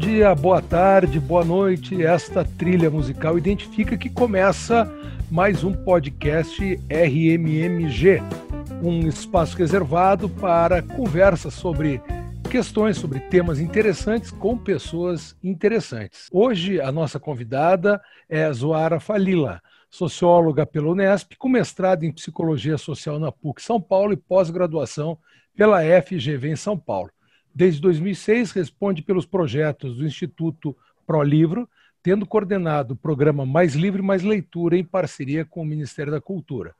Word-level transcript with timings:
Dia, 0.00 0.34
boa 0.34 0.62
tarde, 0.62 1.20
boa 1.20 1.44
noite. 1.44 2.02
Esta 2.02 2.42
trilha 2.42 2.90
musical 2.90 3.36
identifica 3.36 3.98
que 3.98 4.08
começa 4.08 4.90
mais 5.30 5.62
um 5.62 5.74
podcast 5.74 6.80
RMMG, 6.88 8.22
um 8.82 9.06
espaço 9.06 9.58
reservado 9.58 10.26
para 10.26 10.80
conversas 10.80 11.52
sobre 11.52 12.00
questões, 12.50 12.96
sobre 12.96 13.20
temas 13.20 13.60
interessantes 13.60 14.30
com 14.30 14.56
pessoas 14.56 15.36
interessantes. 15.44 16.28
Hoje 16.32 16.80
a 16.80 16.90
nossa 16.90 17.20
convidada 17.20 18.00
é 18.26 18.50
Zoara 18.54 18.98
Falila, 19.00 19.60
socióloga 19.90 20.64
pela 20.64 20.88
Unesp, 20.88 21.34
com 21.38 21.48
mestrado 21.50 22.04
em 22.04 22.12
psicologia 22.12 22.78
social 22.78 23.18
na 23.18 23.30
PUC 23.30 23.60
São 23.60 23.78
Paulo 23.78 24.14
e 24.14 24.16
pós-graduação 24.16 25.18
pela 25.54 25.82
FGV 25.82 26.52
em 26.52 26.56
São 26.56 26.78
Paulo. 26.78 27.10
Desde 27.54 27.80
2006, 27.80 28.52
responde 28.52 29.02
pelos 29.02 29.26
projetos 29.26 29.96
do 29.96 30.06
Instituto 30.06 30.76
ProLivro, 31.06 31.68
tendo 32.02 32.24
coordenado 32.24 32.94
o 32.94 32.96
programa 32.96 33.44
Mais 33.44 33.74
Livre, 33.74 34.00
Mais 34.00 34.22
Leitura 34.22 34.76
em 34.76 34.84
parceria 34.84 35.44
com 35.44 35.62
o 35.62 35.66
Ministério 35.66 36.12
da 36.12 36.20
Cultura. 36.20 36.74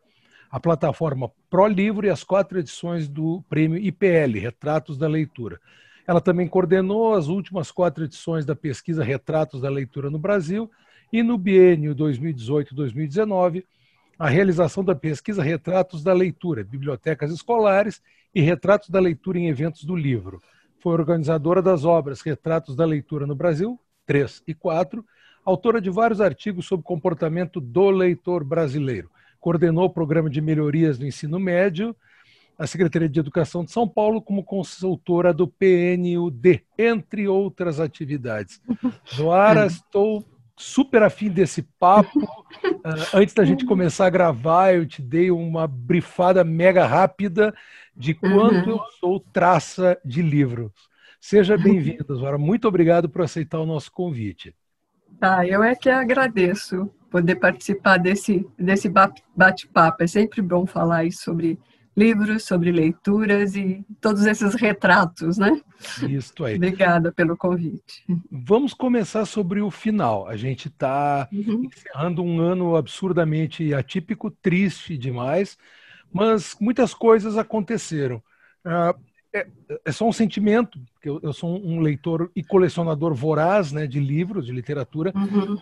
A 0.50 0.58
plataforma 0.58 1.30
ProLivro 1.50 2.06
e 2.06 2.10
as 2.10 2.24
quatro 2.24 2.58
edições 2.58 3.08
do 3.08 3.42
prêmio 3.48 3.78
IPL, 3.78 4.38
Retratos 4.38 4.96
da 4.96 5.08
Leitura. 5.08 5.60
Ela 6.06 6.20
também 6.20 6.48
coordenou 6.48 7.14
as 7.14 7.28
últimas 7.28 7.70
quatro 7.70 8.04
edições 8.04 8.44
da 8.46 8.56
pesquisa 8.56 9.04
Retratos 9.04 9.60
da 9.60 9.68
Leitura 9.68 10.08
no 10.08 10.18
Brasil 10.18 10.70
e 11.12 11.22
no 11.22 11.36
biênio 11.36 11.94
2018-2019, 11.94 13.64
a 14.18 14.28
realização 14.28 14.84
da 14.84 14.94
pesquisa 14.94 15.42
Retratos 15.42 16.02
da 16.02 16.12
Leitura, 16.12 16.64
Bibliotecas 16.64 17.32
Escolares 17.32 18.00
e 18.34 18.40
Retratos 18.40 18.88
da 18.90 19.00
Leitura 19.00 19.38
em 19.38 19.48
Eventos 19.48 19.84
do 19.84 19.96
Livro 19.96 20.40
foi 20.80 20.92
organizadora 20.92 21.62
das 21.62 21.84
obras 21.84 22.22
Retratos 22.22 22.74
da 22.74 22.84
Leitura 22.84 23.26
no 23.26 23.34
Brasil, 23.34 23.78
3 24.06 24.42
e 24.46 24.54
4, 24.54 25.04
autora 25.44 25.80
de 25.80 25.90
vários 25.90 26.20
artigos 26.20 26.66
sobre 26.66 26.84
comportamento 26.84 27.60
do 27.60 27.90
leitor 27.90 28.42
brasileiro. 28.42 29.10
Coordenou 29.38 29.84
o 29.84 29.90
programa 29.90 30.28
de 30.28 30.40
melhorias 30.40 30.98
do 30.98 31.06
ensino 31.06 31.38
médio, 31.38 31.94
a 32.58 32.66
Secretaria 32.66 33.08
de 33.08 33.18
Educação 33.18 33.64
de 33.64 33.72
São 33.72 33.88
Paulo 33.88 34.20
como 34.20 34.44
consultora 34.44 35.32
do 35.32 35.48
PNUD, 35.48 36.62
entre 36.76 37.26
outras 37.26 37.80
atividades. 37.80 38.60
Zoara, 39.14 39.66
estou 39.66 40.24
super 40.60 41.02
afim 41.02 41.30
desse 41.30 41.62
papo. 41.62 42.20
Uh, 42.20 42.28
antes 43.14 43.34
da 43.34 43.44
gente 43.44 43.64
começar 43.64 44.06
a 44.06 44.10
gravar, 44.10 44.74
eu 44.74 44.86
te 44.86 45.00
dei 45.00 45.30
uma 45.30 45.66
brifada 45.66 46.44
mega 46.44 46.86
rápida 46.86 47.54
de 47.96 48.14
quanto 48.14 48.70
uhum. 48.70 48.76
eu 48.76 48.80
sou 49.00 49.20
traça 49.20 49.98
de 50.04 50.22
livros. 50.22 50.70
Seja 51.20 51.56
bem-vinda, 51.56 52.14
Zora. 52.14 52.38
Muito 52.38 52.68
obrigado 52.68 53.08
por 53.08 53.22
aceitar 53.22 53.58
o 53.58 53.66
nosso 53.66 53.90
convite. 53.90 54.54
Ah, 55.20 55.46
eu 55.46 55.62
é 55.62 55.74
que 55.74 55.88
agradeço 55.88 56.90
poder 57.10 57.36
participar 57.36 57.98
desse, 57.98 58.46
desse 58.58 58.88
bate-papo. 59.36 60.02
É 60.02 60.06
sempre 60.06 60.40
bom 60.40 60.64
falar 60.64 61.10
sobre 61.10 61.58
livros, 62.00 62.44
sobre 62.44 62.72
leituras 62.72 63.54
e 63.54 63.84
todos 64.00 64.24
esses 64.24 64.54
retratos, 64.54 65.36
né? 65.36 65.60
Isso 66.08 66.44
aí. 66.44 66.56
Obrigada 66.56 67.12
pelo 67.12 67.36
convite. 67.36 68.04
Vamos 68.30 68.72
começar 68.72 69.26
sobre 69.26 69.60
o 69.60 69.70
final. 69.70 70.26
A 70.26 70.36
gente 70.36 70.68
está 70.68 71.28
uhum. 71.30 71.64
encerrando 71.64 72.22
um 72.22 72.40
ano 72.40 72.74
absurdamente 72.74 73.74
atípico, 73.74 74.30
triste 74.30 74.96
demais, 74.96 75.58
mas 76.10 76.56
muitas 76.58 76.94
coisas 76.94 77.36
aconteceram. 77.36 78.22
Uh, 78.64 78.98
é, 79.32 79.46
é, 79.84 79.92
só 79.92 80.08
um 80.08 80.12
sentimento, 80.12 80.78
porque 80.94 81.08
eu, 81.08 81.20
eu, 81.22 81.32
sou 81.32 81.56
um 81.64 81.80
leitor 81.80 82.30
e 82.34 82.42
colecionador 82.42 83.14
voraz 83.14 83.70
né, 83.70 83.86
de 83.86 84.00
livros, 84.00 84.46
de 84.46 84.52
literatura. 84.52 85.12
Uhum. 85.14 85.56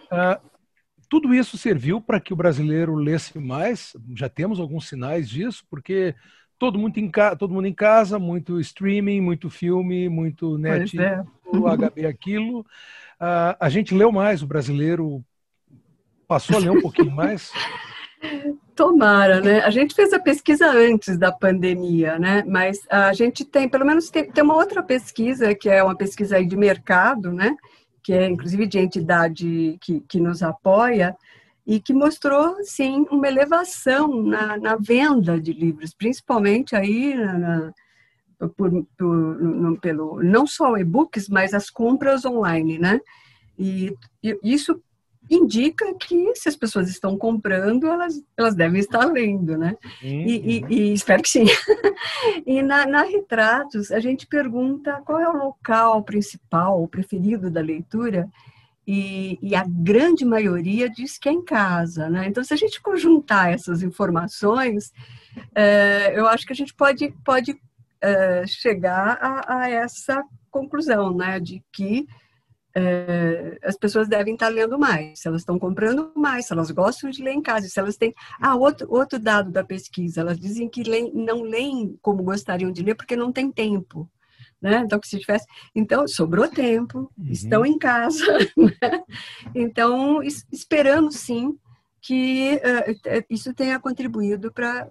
Tudo 1.09 1.35
isso 1.35 1.57
serviu 1.57 2.01
para 2.01 2.21
que 2.21 2.33
o 2.33 2.37
brasileiro 2.37 2.95
lesse 2.95 3.39
mais? 3.39 3.97
Já 4.15 4.29
temos 4.29 4.61
alguns 4.61 4.89
sinais 4.89 5.29
disso, 5.29 5.65
porque 5.71 6.15
todo 6.59 6.79
mundo 6.79 6.99
em, 6.99 7.11
ca... 7.11 7.35
todo 7.35 7.55
mundo 7.55 7.67
em 7.67 7.73
casa, 7.73 8.19
muito 8.19 8.61
streaming, 8.61 9.21
muito 9.21 9.49
filme, 9.49 10.09
muito 10.09 10.59
net, 10.59 10.99
é. 11.01 11.25
o 11.47 11.67
HB 11.69 12.07
aquilo. 12.07 12.61
Uh, 12.61 13.57
a 13.59 13.69
gente 13.69 13.95
leu 13.95 14.13
mais, 14.13 14.43
o 14.43 14.47
brasileiro 14.47 15.25
passou 16.27 16.57
a 16.57 16.61
ler 16.61 16.71
um 16.71 16.81
pouquinho 16.81 17.11
mais. 17.11 17.51
Tomara, 18.75 19.41
né? 19.41 19.61
A 19.61 19.71
gente 19.71 19.95
fez 19.95 20.13
a 20.13 20.21
pesquisa 20.21 20.71
antes 20.71 21.17
da 21.17 21.33
pandemia, 21.33 22.19
né? 22.19 22.45
Mas 22.47 22.79
a 22.89 23.13
gente 23.13 23.45
tem, 23.45 23.69
pelo 23.69 23.85
menos 23.85 24.11
tem, 24.11 24.31
tem 24.31 24.45
uma 24.45 24.55
outra 24.55 24.83
pesquisa, 24.83 25.55
que 25.55 25.69
é 25.69 25.83
uma 25.83 25.97
pesquisa 25.97 26.37
aí 26.37 26.47
de 26.47 26.57
mercado, 26.57 27.33
né? 27.33 27.57
Que 28.09 28.15
é 28.15 28.27
inclusive 28.27 28.67
de 28.67 28.79
entidade 28.79 29.77
que, 29.83 30.01
que 30.09 30.19
nos 30.19 30.43
apoia, 30.43 31.15
e 31.67 31.79
que 31.79 31.93
mostrou, 31.93 32.57
sim, 32.63 33.05
uma 33.11 33.29
elevação 33.29 34.23
na, 34.23 34.57
na 34.57 34.77
venda 34.77 35.39
de 35.39 35.53
livros, 35.53 35.93
principalmente 35.93 36.75
aí 36.75 37.15
na, 37.15 37.39
na 37.39 37.73
por, 38.57 38.71
por, 38.97 39.15
no, 39.15 39.79
pelo, 39.79 40.23
não 40.23 40.47
só 40.47 40.79
e-books, 40.79 41.29
mas 41.29 41.53
as 41.53 41.69
compras 41.69 42.25
online, 42.25 42.79
né? 42.79 42.99
E, 43.59 43.95
e 44.23 44.39
isso 44.43 44.83
indica 45.31 45.95
que 45.95 46.35
se 46.35 46.49
as 46.49 46.57
pessoas 46.57 46.89
estão 46.89 47.17
comprando, 47.17 47.87
elas, 47.87 48.23
elas 48.37 48.55
devem 48.55 48.81
estar 48.81 49.05
lendo, 49.05 49.57
né? 49.57 49.77
Uhum. 50.03 50.09
E, 50.09 50.37
e, 50.37 50.65
e, 50.69 50.93
espero 50.93 51.23
que 51.23 51.29
sim. 51.29 51.45
e 52.47 52.63
na, 52.63 52.87
na, 52.87 53.03
Retratos, 53.03 53.91
a 53.91 54.01
gente 54.01 54.27
pergunta 54.27 55.03
qual 55.05 55.21
é 55.21 55.29
o 55.29 55.37
local 55.37 56.03
principal, 56.03 56.83
o 56.83 56.89
preferido 56.89 57.51
da 57.51 57.61
leitura, 57.61 58.29
e, 58.87 59.39
e, 59.43 59.55
a 59.55 59.65
grande 59.69 60.25
maioria 60.25 60.89
diz 60.89 61.19
que 61.19 61.29
é 61.29 61.33
em 61.33 61.45
casa, 61.45 62.09
né? 62.09 62.27
Então, 62.27 62.43
se 62.43 62.55
a 62.55 62.57
gente 62.57 62.81
conjuntar 62.81 63.53
essas 63.53 63.83
informações, 63.83 64.95
é, 65.55 66.19
eu 66.19 66.27
acho 66.27 66.47
que 66.47 66.55
a 66.55 66.57
gente 66.57 66.73
pode, 66.73 67.15
pode 67.23 67.55
é, 68.01 68.47
chegar 68.47 69.19
a, 69.21 69.59
a 69.59 69.71
essa 69.71 70.25
conclusão, 70.51 71.15
né? 71.15 71.39
De 71.39 71.63
que 71.71 72.07
é, 72.79 73.59
as 73.63 73.77
pessoas 73.77 74.09
devem 74.09 74.35
estar 74.35 74.49
lendo 74.49 74.79
mais, 74.79 75.21
se 75.21 75.29
elas 75.29 75.43
estão 75.43 75.59
comprando 75.59 76.13
mais, 76.15 76.47
se 76.47 76.53
elas 76.53 76.71
gostam 76.71 77.11
de 77.11 77.23
ler 77.23 77.33
em 77.33 77.43
casa, 77.43 77.69
se 77.69 77.79
elas 77.79 77.97
têm... 77.97 78.15
Ah, 78.41 78.55
outro, 78.55 78.87
outro 78.91 79.19
dado 79.19 79.51
da 79.51 79.65
pesquisa, 79.65 80.21
elas 80.21 80.39
dizem 80.39 80.69
que 80.69 80.83
leem, 80.83 81.13
não 81.13 81.43
leem 81.43 81.99
como 82.01 82.23
gostariam 82.23 82.71
de 82.71 82.83
ler 82.83 82.95
porque 82.95 83.17
não 83.17 83.33
tem 83.33 83.51
tempo. 83.51 84.09
Né? 84.63 84.83
Então, 84.85 84.99
que 85.01 85.09
se 85.09 85.19
tivesse... 85.19 85.47
Então, 85.75 86.07
sobrou 86.07 86.49
tempo, 86.49 87.11
uhum. 87.19 87.27
estão 87.31 87.67
em 87.67 87.79
casa, 87.79 88.25
né? 88.57 89.03
Então, 89.55 90.23
esperamos, 90.23 91.17
sim, 91.17 91.59
que 92.01 92.55
uh, 92.57 93.25
isso 93.29 93.53
tenha 93.53 93.79
contribuído 93.79 94.53
para 94.53 94.89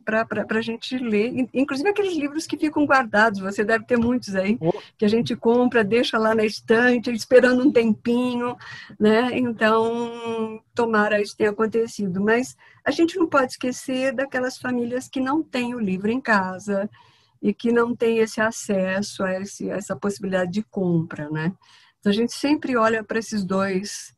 a 0.49 0.61
gente 0.61 0.97
ler, 0.97 1.47
inclusive 1.53 1.89
aqueles 1.89 2.15
livros 2.15 2.45
que 2.45 2.57
ficam 2.57 2.85
guardados, 2.85 3.39
você 3.39 3.63
deve 3.63 3.85
ter 3.85 3.97
muitos 3.97 4.35
aí, 4.35 4.57
que 4.97 5.05
a 5.05 5.07
gente 5.07 5.35
compra, 5.35 5.83
deixa 5.83 6.17
lá 6.17 6.35
na 6.35 6.45
estante, 6.45 7.11
esperando 7.11 7.63
um 7.63 7.71
tempinho, 7.71 8.57
né? 8.99 9.37
Então, 9.37 10.61
tomara 10.75 11.21
isso 11.21 11.37
tenha 11.37 11.51
acontecido. 11.51 12.21
Mas 12.21 12.57
a 12.83 12.91
gente 12.91 13.17
não 13.17 13.27
pode 13.27 13.53
esquecer 13.53 14.13
daquelas 14.13 14.57
famílias 14.57 15.07
que 15.07 15.19
não 15.19 15.41
têm 15.41 15.75
o 15.75 15.79
livro 15.79 16.11
em 16.11 16.19
casa 16.19 16.89
e 17.41 17.53
que 17.53 17.71
não 17.71 17.95
têm 17.95 18.19
esse 18.19 18.41
acesso 18.41 19.23
a, 19.23 19.39
esse, 19.39 19.71
a 19.71 19.75
essa 19.75 19.95
possibilidade 19.95 20.51
de 20.51 20.63
compra, 20.63 21.29
né? 21.29 21.53
Então, 21.99 22.11
a 22.11 22.15
gente 22.15 22.33
sempre 22.33 22.75
olha 22.75 23.03
para 23.03 23.19
esses 23.19 23.45
dois 23.45 24.16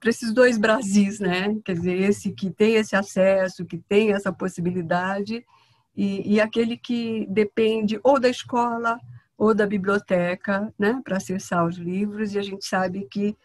para 0.00 0.10
esses 0.10 0.32
dois 0.32 0.58
Brasis, 0.58 1.20
né? 1.20 1.56
Quer 1.64 1.74
dizer, 1.74 2.00
esse 2.00 2.32
que 2.32 2.50
tem 2.50 2.74
esse 2.74 2.96
acesso, 2.96 3.64
que 3.64 3.78
tem 3.78 4.12
essa 4.12 4.32
possibilidade, 4.32 5.44
e, 5.96 6.34
e 6.34 6.40
aquele 6.40 6.76
que 6.76 7.26
depende 7.28 7.98
ou 8.04 8.20
da 8.20 8.28
escola 8.28 9.00
ou 9.36 9.54
da 9.54 9.66
biblioteca, 9.66 10.72
né, 10.78 11.00
para 11.04 11.16
acessar 11.16 11.64
os 11.66 11.76
livros. 11.76 12.34
E 12.34 12.38
a 12.38 12.42
gente 12.42 12.64
sabe 12.66 13.06
que 13.10 13.36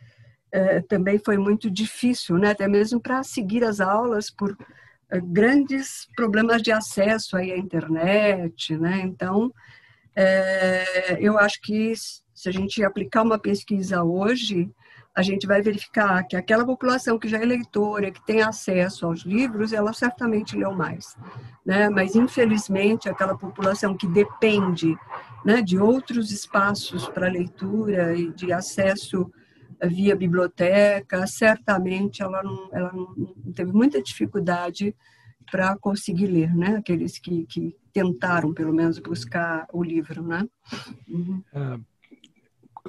é, 0.52 0.82
também 0.82 1.18
foi 1.20 1.38
muito 1.38 1.70
difícil, 1.70 2.38
né, 2.38 2.52
até 2.52 2.68
mesmo 2.68 3.00
para 3.00 3.24
seguir 3.24 3.64
as 3.64 3.80
aulas 3.80 4.30
por 4.30 4.56
é, 5.10 5.20
grandes 5.20 6.08
problemas 6.16 6.62
de 6.62 6.72
acesso 6.72 7.36
aí 7.38 7.52
à 7.52 7.58
internet, 7.58 8.76
né? 8.78 9.02
Então, 9.02 9.52
é, 10.16 11.18
eu 11.20 11.38
acho 11.38 11.60
que 11.62 11.94
se 11.96 12.50
a 12.50 12.52
gente 12.52 12.84
aplicar 12.84 13.24
uma 13.24 13.40
pesquisa 13.40 14.04
hoje, 14.04 14.70
a 15.16 15.22
gente 15.22 15.46
vai 15.46 15.62
verificar 15.62 16.24
que 16.24 16.36
aquela 16.36 16.66
população 16.66 17.20
que 17.20 17.28
já 17.28 17.38
é 17.38 17.46
leitora, 17.46 18.12
que 18.12 18.26
tem 18.26 18.42
acesso 18.42 19.06
aos 19.06 19.22
livros, 19.22 19.72
ela 19.72 19.94
certamente 19.94 20.58
leu 20.58 20.74
mais. 20.74 21.16
Né? 21.66 21.88
Mas, 21.90 22.16
infelizmente, 22.16 23.08
aquela 23.08 23.38
população 23.38 23.96
que 23.96 24.08
depende 24.08 24.98
né, 25.46 25.62
de 25.62 25.78
outros 25.78 26.32
espaços 26.32 27.08
para 27.08 27.30
leitura 27.30 28.16
e 28.16 28.32
de 28.32 28.52
acesso 28.52 29.32
via 29.84 30.16
biblioteca, 30.16 31.28
certamente 31.28 32.24
ela 32.24 32.42
não, 32.42 32.70
ela 32.72 32.92
não 32.94 33.54
teve 33.54 33.72
muita 33.72 34.02
dificuldade 34.02 34.96
para 35.52 35.78
conseguir 35.78 36.28
ler, 36.28 36.56
né? 36.56 36.78
Aqueles 36.78 37.20
que, 37.20 37.46
que 37.46 37.76
tentaram, 37.92 38.54
pelo 38.54 38.74
menos, 38.74 38.98
buscar 38.98 39.68
o 39.74 39.84
livro, 39.84 40.24
né? 40.24 40.48
Uhum. 41.08 41.44
É, 41.54 41.80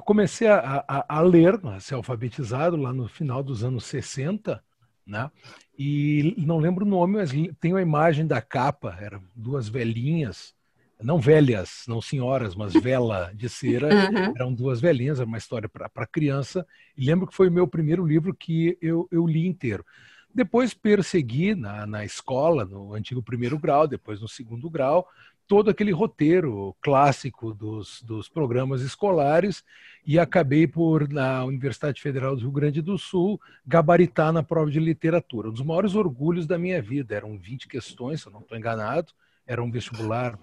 comecei 0.02 0.49
a, 0.49 0.85
a, 0.88 1.19
a, 1.19 1.20
ler, 1.20 1.61
a 1.67 1.81
ser 1.81 1.94
alfabetizado 1.94 2.76
lá 2.76 2.93
no 2.93 3.08
final 3.08 3.43
dos 3.43 3.62
anos 3.62 3.85
60, 3.85 4.62
né? 5.06 5.31
E 5.79 6.35
não 6.38 6.58
lembro 6.58 6.85
o 6.85 6.88
nome, 6.88 7.19
mas 7.19 7.31
tenho 7.61 7.76
a 7.76 7.82
imagem 7.82 8.26
da 8.26 8.41
capa, 8.41 8.96
eram 9.00 9.23
duas 9.35 9.69
velhinhas, 9.69 10.55
não 11.02 11.19
velhas, 11.19 11.85
não 11.87 12.00
senhoras, 12.00 12.55
mas 12.55 12.73
vela 12.73 13.32
de 13.35 13.49
cera, 13.49 13.88
uhum. 13.88 14.32
eram 14.37 14.55
duas 14.55 14.81
velhinhas, 14.81 15.19
era 15.19 15.26
uma 15.26 15.38
história 15.38 15.69
para 15.69 16.06
criança, 16.06 16.67
e 16.97 17.05
lembro 17.05 17.26
que 17.26 17.35
foi 17.35 17.49
o 17.49 17.52
meu 17.52 17.67
primeiro 17.67 18.06
livro 18.06 18.35
que 18.35 18.79
eu, 18.81 19.08
eu 19.11 19.26
li 19.26 19.47
inteiro. 19.47 19.85
Depois 20.32 20.75
persegui 20.75 21.55
na, 21.55 21.87
na 21.87 22.05
escola, 22.05 22.64
no 22.64 22.94
antigo 22.94 23.23
primeiro 23.23 23.58
grau, 23.58 23.87
depois 23.87 24.20
no 24.20 24.29
segundo 24.29 24.69
grau, 24.70 25.06
todo 25.46 25.70
aquele 25.70 25.93
roteiro 25.93 26.75
clássico 26.81 27.52
dos, 27.52 28.02
dos 28.02 28.29
programas 28.29 28.81
escolares 28.82 29.62
e 30.06 30.19
acabei 30.19 30.67
por, 30.67 31.08
na 31.08 31.44
Universidade 31.44 32.00
Federal 32.00 32.35
do 32.35 32.43
Rio 32.43 32.50
Grande 32.50 32.82
do 32.82 32.99
Sul, 32.99 33.41
gabaritar 33.67 34.32
na 34.32 34.43
prova 34.43 34.70
de 34.70 34.79
literatura. 34.79 35.49
Um 35.49 35.52
dos 35.52 35.62
maiores 35.62 35.94
orgulhos 35.94 36.46
da 36.46 36.58
minha 36.58 36.81
vida. 36.81 37.14
Eram 37.14 37.38
20 37.38 37.69
questões, 37.69 38.20
se 38.20 38.29
eu 38.29 38.32
não 38.32 38.41
estou 38.41 38.56
enganado. 38.56 39.12
Era 39.46 39.62
um 39.62 39.70
vestibular 39.70 40.38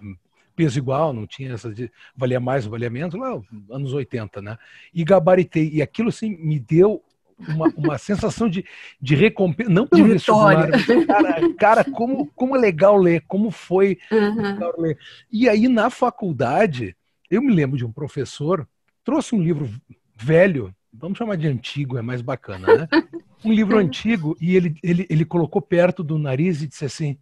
peso 0.54 0.78
igual, 0.78 1.12
não 1.12 1.26
tinha 1.26 1.54
essa 1.54 1.72
de 1.72 1.90
valia 2.14 2.38
mais, 2.38 2.66
valia 2.66 2.90
menos, 2.90 3.14
lá 3.14 3.40
anos 3.70 3.92
80, 3.92 4.42
né? 4.42 4.58
E 4.92 5.04
gabaritei. 5.04 5.70
E 5.72 5.82
aquilo, 5.82 6.08
assim, 6.08 6.36
me 6.36 6.58
deu 6.58 7.02
uma, 7.48 7.72
uma 7.76 7.98
sensação 7.98 8.48
de, 8.48 8.64
de 9.00 9.14
recompensa, 9.14 9.70
não 9.70 9.86
pelo 9.86 10.04
de 10.04 10.12
vestibular, 10.12 10.70
cara, 11.06 11.54
cara, 11.54 11.84
como, 11.84 12.26
como 12.34 12.56
é 12.56 12.60
legal 12.60 12.96
ler, 12.96 13.22
como 13.26 13.50
foi 13.50 13.98
uhum. 14.10 14.42
legal 14.42 14.74
ler. 14.78 14.98
E 15.30 15.48
aí, 15.48 15.68
na 15.68 15.90
faculdade, 15.90 16.96
eu 17.30 17.42
me 17.42 17.52
lembro 17.52 17.76
de 17.76 17.84
um 17.84 17.92
professor, 17.92 18.68
trouxe 19.04 19.34
um 19.34 19.42
livro 19.42 19.68
velho, 20.16 20.74
vamos 20.92 21.18
chamar 21.18 21.36
de 21.36 21.48
antigo, 21.48 21.98
é 21.98 22.02
mais 22.02 22.22
bacana, 22.22 22.66
né? 22.76 22.88
Um 23.44 23.52
livro 23.52 23.76
antigo, 23.76 24.36
e 24.40 24.54
ele, 24.54 24.76
ele, 24.84 25.04
ele 25.10 25.24
colocou 25.24 25.60
perto 25.60 26.04
do 26.04 26.16
nariz 26.16 26.62
e 26.62 26.68
disse 26.68 26.84
assim, 26.84 27.18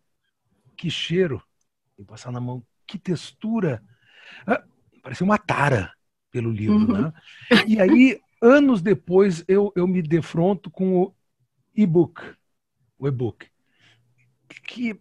que 0.76 0.90
cheiro, 0.90 1.42
e 1.98 2.04
passar 2.04 2.30
na 2.30 2.38
mão, 2.38 2.62
que 2.86 2.98
textura, 2.98 3.82
ah, 4.46 4.62
parecia 5.02 5.24
uma 5.24 5.38
tara 5.38 5.90
pelo 6.30 6.50
livro, 6.50 6.76
uhum. 6.76 7.04
né? 7.04 7.12
E 7.66 7.80
aí 7.80 8.20
anos 8.40 8.80
depois 8.80 9.44
eu, 9.46 9.72
eu 9.76 9.86
me 9.86 10.02
defronto 10.02 10.70
com 10.70 11.02
o 11.02 11.14
e-book, 11.74 12.22
o 12.98 13.06
e-book, 13.06 13.46
que 14.66 14.98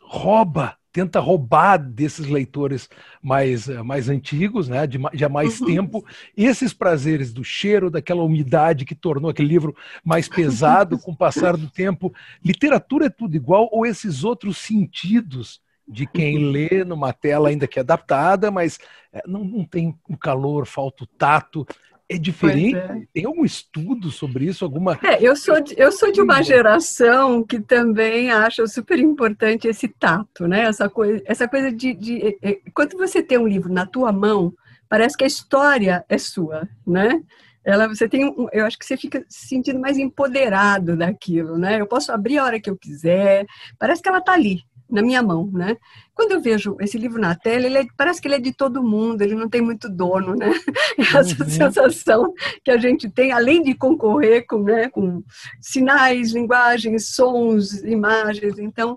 rouba, 0.00 0.76
tenta 0.92 1.20
roubar 1.20 1.78
desses 1.78 2.26
leitores 2.26 2.88
mais, 3.22 3.68
mais 3.68 4.08
antigos, 4.08 4.68
né, 4.68 4.86
de, 4.86 4.98
de 5.14 5.24
há 5.24 5.28
mais 5.28 5.60
uhum. 5.60 5.66
tempo, 5.66 6.04
esses 6.36 6.72
prazeres 6.72 7.32
do 7.32 7.44
cheiro, 7.44 7.90
daquela 7.90 8.22
umidade 8.22 8.84
que 8.84 8.94
tornou 8.94 9.30
aquele 9.30 9.48
livro 9.48 9.74
mais 10.04 10.28
pesado 10.28 10.98
com 11.00 11.12
o 11.12 11.16
passar 11.16 11.56
do 11.56 11.70
tempo. 11.70 12.12
Literatura 12.44 13.06
é 13.06 13.10
tudo 13.10 13.36
igual, 13.36 13.68
ou 13.70 13.86
esses 13.86 14.24
outros 14.24 14.58
sentidos 14.58 15.60
de 15.86 16.06
quem 16.06 16.38
uhum. 16.38 16.50
lê 16.50 16.84
numa 16.84 17.12
tela 17.12 17.48
ainda 17.48 17.66
que 17.66 17.78
é 17.78 17.82
adaptada, 17.82 18.50
mas 18.50 18.78
é, 19.12 19.22
não, 19.26 19.44
não 19.44 19.64
tem 19.64 19.96
o 20.08 20.16
calor, 20.16 20.66
falta 20.66 21.04
o 21.04 21.06
tato 21.06 21.66
é 22.10 22.18
diferente? 22.18 22.76
É. 22.76 23.02
Tem 23.14 23.24
algum 23.24 23.44
estudo 23.44 24.10
sobre 24.10 24.46
isso? 24.46 24.64
Alguma? 24.64 24.98
É, 25.02 25.22
eu 25.22 25.36
sou 25.36 25.60
de, 25.60 25.74
eu 25.78 25.92
sou 25.92 26.10
de 26.10 26.20
uma 26.20 26.42
geração 26.42 27.44
que 27.44 27.60
também 27.60 28.32
acha 28.32 28.66
super 28.66 28.98
importante 28.98 29.68
esse 29.68 29.86
tato, 29.86 30.48
né? 30.48 30.62
Essa 30.62 30.90
coisa, 30.90 31.22
essa 31.24 31.46
coisa 31.46 31.70
de, 31.70 31.94
de, 31.94 32.18
de, 32.18 32.38
é, 32.42 32.58
quando 32.74 32.98
você 32.98 33.22
tem 33.22 33.38
um 33.38 33.46
livro 33.46 33.72
na 33.72 33.86
tua 33.86 34.10
mão, 34.10 34.52
parece 34.88 35.16
que 35.16 35.22
a 35.22 35.28
história 35.28 36.04
é 36.08 36.18
sua, 36.18 36.68
né? 36.84 37.22
Ela, 37.64 37.86
você 37.86 38.08
tem, 38.08 38.24
um, 38.24 38.48
eu 38.52 38.66
acho 38.66 38.78
que 38.78 38.86
você 38.86 38.96
fica 38.96 39.24
se 39.28 39.46
sentindo 39.46 39.78
mais 39.78 39.96
empoderado 39.96 40.96
daquilo, 40.96 41.56
né? 41.58 41.80
Eu 41.80 41.86
posso 41.86 42.10
abrir 42.10 42.38
a 42.38 42.44
hora 42.44 42.60
que 42.60 42.70
eu 42.70 42.76
quiser, 42.76 43.46
parece 43.78 44.02
que 44.02 44.08
ela 44.08 44.18
está 44.18 44.32
ali, 44.32 44.62
na 44.90 45.02
minha 45.02 45.22
mão, 45.22 45.50
né? 45.52 45.76
Quando 46.14 46.32
eu 46.32 46.40
vejo 46.40 46.76
esse 46.80 46.98
livro 46.98 47.20
na 47.20 47.34
tela, 47.34 47.66
ele 47.66 47.78
é, 47.78 47.86
parece 47.96 48.20
que 48.20 48.28
ele 48.28 48.34
é 48.34 48.40
de 48.40 48.52
todo 48.52 48.82
mundo, 48.82 49.22
ele 49.22 49.34
não 49.34 49.48
tem 49.48 49.60
muito 49.60 49.88
dono, 49.88 50.34
né? 50.34 50.52
É 50.98 51.02
essa 51.16 51.42
uhum. 51.42 51.48
sensação 51.48 52.34
que 52.64 52.70
a 52.70 52.76
gente 52.76 53.08
tem, 53.08 53.32
além 53.32 53.62
de 53.62 53.74
concorrer 53.74 54.46
com, 54.46 54.62
né, 54.62 54.88
com 54.88 55.22
sinais, 55.60 56.32
linguagens, 56.32 57.14
sons, 57.14 57.82
imagens. 57.84 58.58
Então, 58.58 58.96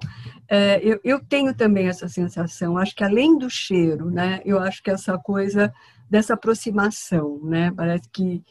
é, 0.50 0.80
eu, 0.84 1.00
eu 1.04 1.20
tenho 1.20 1.54
também 1.54 1.88
essa 1.88 2.08
sensação. 2.08 2.78
Acho 2.78 2.96
que 2.96 3.04
além 3.04 3.38
do 3.38 3.50
cheiro, 3.50 4.10
né? 4.10 4.42
Eu 4.44 4.60
acho 4.60 4.84
que 4.84 4.92
essa 4.92 5.18
coisa 5.18 5.74
dessa 6.10 6.34
aproximação, 6.34 7.40
né? 7.44 7.72
Parece 7.76 8.10
que 8.12 8.44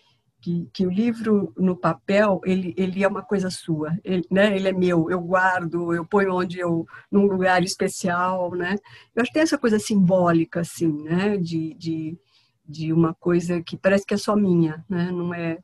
que, 0.42 0.68
que, 0.72 0.86
o 0.86 0.90
livro 0.90 1.54
no 1.56 1.76
papel 1.76 2.40
ele, 2.44 2.74
ele 2.76 3.02
é 3.02 3.08
uma 3.08 3.22
coisa 3.22 3.48
sua, 3.48 3.96
ele, 4.04 4.26
né? 4.30 4.54
ele 4.54 4.68
é 4.68 4.72
meu, 4.72 5.08
eu 5.08 5.20
guardo, 5.20 5.94
eu 5.94 6.04
ponho 6.04 6.34
onde 6.34 6.58
eu 6.58 6.84
num 7.10 7.26
lugar 7.26 7.62
especial, 7.62 8.50
né? 8.50 8.76
Eu 9.14 9.22
acho 9.22 9.28
que 9.30 9.34
tem 9.34 9.42
essa 9.42 9.56
coisa 9.56 9.78
simbólica 9.78 10.60
assim, 10.60 10.92
né? 11.04 11.36
De, 11.38 11.74
de, 11.74 12.18
de 12.66 12.92
uma 12.92 13.14
coisa 13.14 13.62
que 13.62 13.76
parece 13.76 14.04
que 14.04 14.14
é 14.14 14.18
só 14.18 14.34
minha, 14.36 14.84
né? 14.88 15.10
Não 15.12 15.32
é 15.32 15.58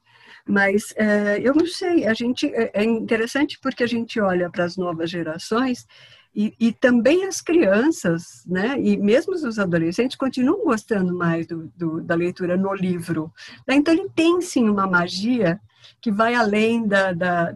mas 0.46 0.94
é, 0.96 1.38
eu 1.42 1.54
não 1.54 1.66
sei, 1.66 2.06
a 2.06 2.14
gente 2.14 2.46
é, 2.54 2.70
é 2.72 2.84
interessante 2.84 3.58
porque 3.60 3.84
a 3.84 3.86
gente 3.86 4.19
olha 4.19 4.48
para 4.48 4.64
as 4.64 4.78
novas 4.78 5.10
gerações 5.10 5.86
e, 6.34 6.54
e, 6.60 6.72
também 6.72 7.25
as 7.25 7.40
crianças, 7.40 8.44
né, 8.46 8.76
e 8.78 8.96
mesmo 8.96 9.34
os 9.34 9.58
adolescentes, 9.58 10.16
continuam 10.16 10.64
gostando 10.64 11.14
mais 11.14 11.46
do, 11.46 11.72
do, 11.76 12.00
da 12.00 12.14
leitura 12.14 12.56
no 12.56 12.72
livro. 12.75 13.32
Então, 13.69 13.92
ele 13.92 14.08
tem 14.14 14.40
sim 14.40 14.69
uma 14.69 14.86
magia 14.86 15.60
que 16.00 16.12
vai 16.12 16.34
além 16.34 16.86
da, 16.86 17.12
da, 17.12 17.52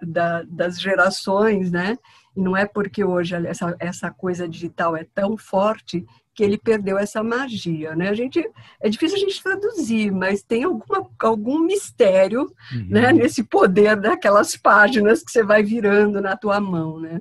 da, 0.00 0.42
das 0.46 0.80
gerações, 0.80 1.70
né? 1.70 1.98
E 2.36 2.40
não 2.40 2.56
é 2.56 2.66
porque 2.66 3.02
hoje 3.02 3.34
essa, 3.46 3.74
essa 3.78 4.10
coisa 4.10 4.48
digital 4.48 4.96
é 4.96 5.04
tão 5.14 5.36
forte 5.36 6.06
que 6.34 6.44
ele 6.44 6.56
perdeu 6.56 6.96
essa 6.96 7.22
magia, 7.22 7.96
né? 7.96 8.08
A 8.08 8.14
gente 8.14 8.48
é 8.80 8.88
difícil 8.88 9.16
a 9.16 9.20
gente 9.20 9.42
traduzir, 9.42 10.12
mas 10.12 10.42
tem 10.42 10.64
alguma, 10.64 11.08
algum 11.18 11.60
mistério, 11.60 12.42
uhum. 12.72 12.86
né? 12.88 13.12
Nesse 13.12 13.42
poder 13.42 13.96
daquelas 13.96 14.56
páginas 14.56 15.22
que 15.22 15.30
você 15.30 15.42
vai 15.42 15.62
virando 15.62 16.20
na 16.20 16.36
tua 16.36 16.60
mão, 16.60 17.00
né? 17.00 17.20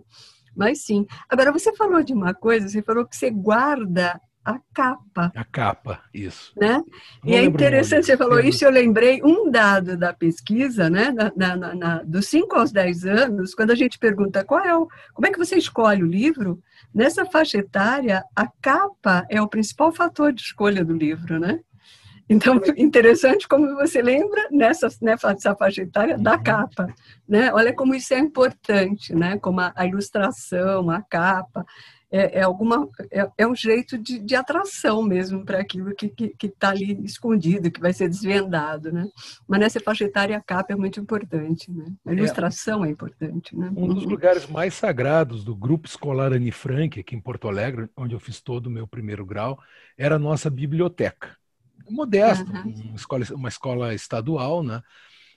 Mas 0.60 0.84
sim. 0.84 1.06
Agora, 1.30 1.54
você 1.54 1.74
falou 1.74 2.04
de 2.04 2.12
uma 2.12 2.34
coisa, 2.34 2.68
você 2.68 2.82
falou 2.82 3.06
que 3.06 3.16
você 3.16 3.32
guarda 3.32 4.20
a 4.44 4.60
capa. 4.74 5.32
A 5.34 5.44
capa, 5.46 6.02
isso. 6.14 6.52
Né? 6.58 6.84
e 7.24 7.34
é 7.34 7.44
interessante, 7.46 8.06
você 8.06 8.18
falou 8.18 8.42
isso, 8.42 8.66
eu 8.66 8.72
lembrei 8.72 9.22
um 9.24 9.50
dado 9.50 9.96
da 9.96 10.12
pesquisa, 10.12 10.90
né? 10.90 11.12
Na, 11.12 11.56
na, 11.56 11.76
na, 11.76 12.04
dos 12.04 12.28
5 12.28 12.54
aos 12.58 12.74
10 12.74 13.06
anos, 13.06 13.56
quando 13.56 13.72
a 13.72 13.76
gente 13.76 13.98
pergunta 13.98 14.44
qual 14.44 14.66
é 14.66 14.76
o, 14.76 14.86
como 15.14 15.28
é 15.28 15.32
que 15.32 15.38
você 15.38 15.56
escolhe 15.56 16.04
o 16.04 16.08
livro, 16.08 16.62
nessa 16.94 17.26
faixa 17.26 17.60
etária, 17.60 18.22
a 18.36 18.48
capa 18.62 19.26
é 19.30 19.42
o 19.42 19.48
principal 19.48 19.94
fator 19.94 20.34
de 20.34 20.42
escolha 20.42 20.84
do 20.84 20.94
livro, 20.94 21.40
né? 21.40 21.62
Então, 22.30 22.62
interessante 22.78 23.48
como 23.48 23.76
você 23.76 24.02
lembra 24.02 24.48
nessa, 24.52 24.88
nessa 25.02 25.56
faixa 25.56 25.82
etária 25.82 26.18
da 26.18 26.36
uhum. 26.36 26.44
capa, 26.44 26.94
né? 27.28 27.52
Olha 27.52 27.74
como 27.74 27.96
isso 27.96 28.14
é 28.14 28.20
importante, 28.20 29.14
né? 29.16 29.38
Como 29.40 29.60
a, 29.60 29.74
a 29.76 29.88
ilustração, 29.88 30.90
a 30.92 31.02
capa, 31.02 31.66
é, 32.12 32.40
é 32.40 32.42
alguma, 32.42 32.88
é, 33.12 33.28
é, 33.38 33.48
um 33.48 33.56
jeito 33.56 33.98
de, 33.98 34.20
de 34.20 34.36
atração 34.36 35.04
mesmo 35.04 35.46
para 35.46 35.60
aquilo 35.60 35.94
que 35.96 36.36
está 36.44 36.70
ali 36.70 37.04
escondido, 37.04 37.70
que 37.70 37.80
vai 37.80 37.94
ser 37.94 38.10
desvendado, 38.10 38.92
né? 38.92 39.08
Mas 39.48 39.60
nessa 39.60 39.80
faixa 39.80 40.06
etária 40.06 40.38
a 40.38 40.42
capa 40.42 40.74
é 40.74 40.76
muito 40.76 41.00
importante, 41.00 41.72
né? 41.72 41.86
A 42.06 42.12
é. 42.12 42.16
ilustração 42.16 42.84
é, 42.84 42.90
é 42.90 42.92
importante, 42.92 43.56
né? 43.56 43.72
Um 43.76 43.94
dos 43.94 44.06
lugares 44.06 44.48
mais 44.48 44.74
sagrados 44.74 45.44
do 45.44 45.56
grupo 45.56 45.88
escolar 45.88 46.34
Anne 46.34 46.52
Frank, 46.52 47.00
aqui 47.00 47.16
em 47.16 47.22
Porto 47.22 47.48
Alegre, 47.48 47.90
onde 47.96 48.16
eu 48.16 48.20
fiz 48.20 48.42
todo 48.42 48.68
o 48.68 48.72
meu 48.72 48.88
primeiro 48.88 49.26
grau, 49.26 49.60
era 49.98 50.16
a 50.16 50.20
nossa 50.20 50.50
biblioteca 50.50 51.40
modesto, 51.90 52.52
uhum. 52.52 52.90
uma, 52.90 52.96
escola, 52.96 53.26
uma 53.32 53.50
escola 53.50 53.94
estadual, 53.94 54.64
né? 54.64 54.82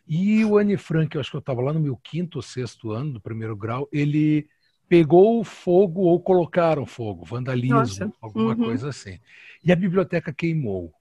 E 0.06 0.44
o 0.44 0.58
Anne 0.58 0.76
Frank, 0.76 1.14
eu 1.14 1.20
acho 1.20 1.30
que 1.30 1.36
eu 1.36 1.40
estava 1.40 1.60
lá 1.60 1.72
no 1.72 1.80
meu 1.80 1.96
quinto 1.96 2.38
ou 2.38 2.42
sexto 2.42 2.90
ano 2.90 3.14
do 3.14 3.20
primeiro 3.20 3.56
grau, 3.56 3.88
ele 3.92 4.48
pegou 4.88 5.42
fogo 5.42 6.02
ou 6.02 6.20
colocaram 6.20 6.84
fogo, 6.84 7.24
vandalismo, 7.24 7.78
Nossa. 7.78 8.12
alguma 8.20 8.50
uhum. 8.50 8.64
coisa 8.64 8.88
assim. 8.88 9.18
E 9.64 9.72
a 9.72 9.76
biblioteca 9.76 10.32
queimou. 10.32 10.92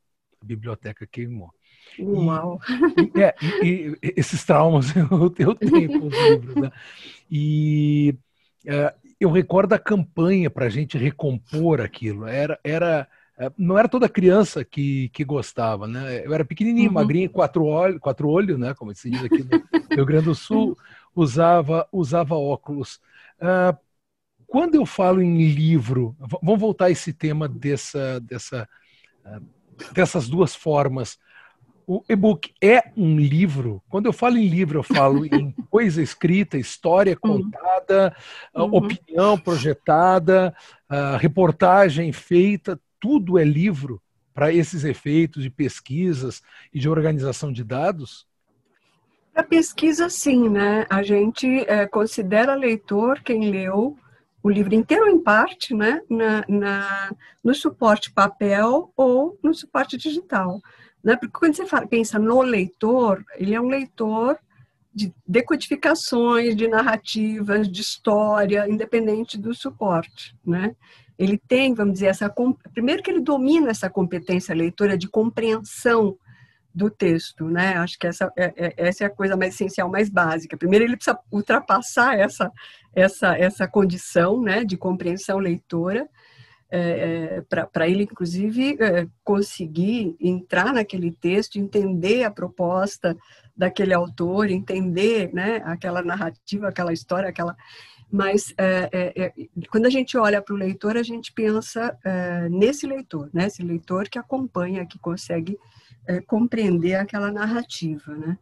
A 0.41 0.45
biblioteca 0.45 1.05
queimou. 1.05 1.51
Uau! 1.99 2.59
E, 3.15 3.21
é, 3.21 3.35
e, 3.61 3.97
e 4.01 4.13
esses 4.15 4.45
traumas 4.45 4.93
eu, 4.95 5.33
eu 5.37 5.55
tenho 5.55 5.99
com 5.99 6.07
os 6.07 6.17
livros. 6.17 6.55
Né? 6.55 6.71
E 7.29 8.15
é, 8.65 8.93
eu 9.19 9.29
recordo 9.29 9.73
a 9.73 9.79
campanha 9.79 10.49
para 10.49 10.65
a 10.65 10.69
gente 10.69 10.97
recompor 10.97 11.81
aquilo. 11.81 12.25
Era, 12.27 12.59
era 12.63 13.07
não 13.57 13.77
era 13.77 13.87
toda 13.87 14.09
criança 14.09 14.63
que, 14.63 15.09
que 15.09 15.23
gostava, 15.23 15.87
né? 15.87 16.25
Eu 16.25 16.33
era 16.33 16.45
pequenininho, 16.45 16.89
uhum. 16.89 16.93
magrinho, 16.93 17.29
quatro 17.29 17.65
olhos, 17.65 17.99
quatro 17.99 18.29
olhos, 18.29 18.59
né? 18.59 18.73
Como 18.73 18.93
se 18.93 19.09
diz 19.09 19.23
aqui 19.23 19.43
no 19.43 19.95
Rio 19.95 20.05
Grande 20.05 20.25
do 20.25 20.35
Sul, 20.35 20.77
usava, 21.15 21.87
usava 21.91 22.35
óculos. 22.35 22.99
Uh, 23.39 23.75
quando 24.45 24.75
eu 24.75 24.85
falo 24.85 25.21
em 25.21 25.47
livro, 25.49 26.15
vamos 26.19 26.59
voltar 26.59 26.85
a 26.85 26.91
esse 26.91 27.13
tema 27.13 27.47
dessa, 27.47 28.19
dessa, 28.19 28.67
uh, 29.25 29.93
dessas 29.93 30.27
duas 30.27 30.53
formas. 30.53 31.17
O 31.87 32.03
e-book 32.07 32.53
é 32.61 32.91
um 32.95 33.17
livro. 33.17 33.81
Quando 33.89 34.05
eu 34.05 34.13
falo 34.13 34.37
em 34.37 34.47
livro, 34.47 34.79
eu 34.79 34.83
falo 34.83 35.25
em 35.33 35.51
coisa 35.69 36.01
escrita, 36.01 36.57
história 36.57 37.17
uhum. 37.23 37.41
contada, 37.41 38.15
uhum. 38.53 38.75
opinião 38.75 39.37
projetada, 39.37 40.55
reportagem 41.19 42.11
feita, 42.11 42.79
tudo 43.01 43.37
é 43.37 43.43
livro 43.43 44.01
para 44.33 44.53
esses 44.53 44.85
efeitos 44.85 45.43
de 45.43 45.49
pesquisas 45.49 46.41
e 46.73 46.79
de 46.79 46.87
organização 46.87 47.51
de 47.51 47.63
dados? 47.63 48.25
A 49.35 49.43
pesquisa, 49.43 50.09
sim, 50.09 50.47
né? 50.47 50.85
A 50.89 51.03
gente 51.03 51.47
é, 51.67 51.87
considera 51.87 52.53
leitor 52.53 53.21
quem 53.21 53.49
leu 53.49 53.97
o 54.43 54.49
livro 54.49 54.73
inteiro 54.73 55.07
em 55.07 55.19
parte, 55.19 55.73
né? 55.73 56.01
Na, 56.09 56.45
na, 56.47 57.11
no 57.43 57.53
suporte 57.53 58.11
papel 58.11 58.91
ou 58.95 59.37
no 59.43 59.53
suporte 59.53 59.97
digital. 59.97 60.61
Né? 61.03 61.15
Porque 61.15 61.37
quando 61.37 61.55
você 61.55 61.65
fala, 61.65 61.87
pensa 61.87 62.19
no 62.19 62.41
leitor, 62.41 63.23
ele 63.35 63.55
é 63.55 63.61
um 63.61 63.67
leitor 63.67 64.37
de 64.93 65.13
decodificações, 65.25 66.55
de 66.55 66.67
narrativas, 66.67 67.69
de 67.69 67.81
história, 67.81 68.67
independente 68.69 69.37
do 69.37 69.53
suporte, 69.53 70.35
né? 70.45 70.75
Ele 71.17 71.37
tem, 71.37 71.73
vamos 71.73 71.93
dizer, 71.93 72.07
essa 72.07 72.33
primeiro 72.73 73.03
que 73.03 73.11
ele 73.11 73.21
domina 73.21 73.69
essa 73.69 73.89
competência 73.89 74.55
leitora 74.55 74.97
de 74.97 75.07
compreensão 75.07 76.17
do 76.73 76.89
texto, 76.89 77.45
né? 77.45 77.77
Acho 77.77 77.97
que 77.99 78.07
essa 78.07 78.31
é, 78.35 78.53
é, 78.55 78.73
essa 78.77 79.03
é 79.03 79.07
a 79.07 79.09
coisa 79.09 79.37
mais 79.37 79.53
essencial, 79.53 79.89
mais 79.89 80.09
básica. 80.09 80.57
Primeiro 80.57 80.85
ele 80.85 80.95
precisa 80.95 81.19
ultrapassar 81.31 82.17
essa 82.17 82.51
essa 82.93 83.37
essa 83.37 83.67
condição, 83.67 84.41
né, 84.41 84.65
de 84.65 84.75
compreensão 84.77 85.37
leitora 85.37 86.09
é, 86.71 87.37
é 87.37 87.65
para 87.65 87.87
ele, 87.87 88.03
inclusive, 88.03 88.77
é, 88.79 89.05
conseguir 89.23 90.15
entrar 90.19 90.73
naquele 90.73 91.11
texto, 91.11 91.57
entender 91.57 92.23
a 92.23 92.31
proposta 92.31 93.15
daquele 93.55 93.93
autor, 93.93 94.49
entender 94.49 95.33
né, 95.33 95.61
aquela 95.65 96.01
narrativa, 96.01 96.67
aquela 96.67 96.93
história, 96.93 97.29
aquela. 97.29 97.55
Mas 98.11 98.53
é, 98.57 98.89
é, 98.91 99.23
é 99.23 99.33
quando 99.69 99.85
a 99.85 99.89
gente 99.89 100.17
olha 100.17 100.41
para 100.41 100.53
o 100.53 100.57
leitor, 100.57 100.97
a 100.97 101.03
gente 101.03 101.31
pensa 101.33 101.97
é, 102.03 102.49
nesse 102.49 102.85
leitor, 102.85 103.29
né, 103.33 103.47
esse 103.47 103.63
leitor 103.63 104.09
que 104.09 104.19
acompanha, 104.19 104.85
que 104.85 104.99
consegue 104.99 105.57
compreender 106.25 106.95
aquela 106.95 107.31
narrativa, 107.31 108.15
né? 108.15 108.35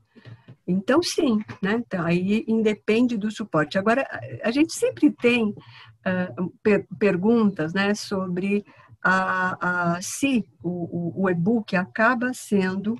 Então, 0.66 1.02
sim, 1.02 1.40
né? 1.62 1.84
Então, 1.86 2.06
aí 2.06 2.46
independe 2.48 3.18
do 3.18 3.32
suporte. 3.32 3.78
Agora, 3.78 4.08
a 4.44 4.52
gente 4.52 4.72
sempre 4.74 5.10
tem 5.12 5.50
uh, 5.50 6.54
per 6.62 6.86
perguntas 7.00 7.74
né, 7.74 7.96
sobre 7.96 8.64
a, 9.04 9.96
a, 9.96 10.02
se 10.02 10.46
o, 10.64 11.24
o 11.24 11.30
e-book 11.30 11.76
acaba 11.76 12.32
sendo 12.34 12.96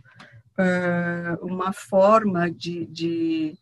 uh, 0.60 1.46
uma 1.46 1.72
forma 1.72 2.52
de, 2.52 2.86
de, 2.88 3.58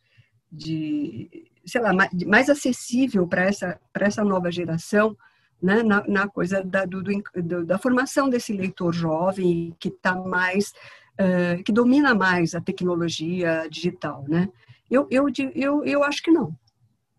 de, 0.51 1.49
sei 1.65 1.81
lá, 1.81 1.93
mais, 1.93 2.11
mais 2.25 2.49
acessível 2.49 3.27
para 3.27 3.43
essa, 3.43 3.79
essa 3.93 4.23
nova 4.23 4.51
geração, 4.51 5.15
né, 5.61 5.83
na, 5.83 6.05
na 6.07 6.27
coisa 6.27 6.63
da, 6.63 6.85
do, 6.85 7.01
do, 7.03 7.65
da 7.65 7.77
formação 7.77 8.29
desse 8.29 8.53
leitor 8.53 8.93
jovem 8.93 9.75
que 9.79 9.89
está 9.89 10.15
mais 10.15 10.73
uh, 11.19 11.63
que 11.63 11.71
domina 11.71 12.13
mais 12.13 12.53
a 12.53 12.61
tecnologia 12.61 13.67
digital, 13.69 14.23
né? 14.27 14.49
Eu, 14.89 15.07
eu, 15.09 15.25
eu, 15.53 15.83
eu 15.83 16.03
acho 16.03 16.23
que 16.23 16.31
não, 16.31 16.55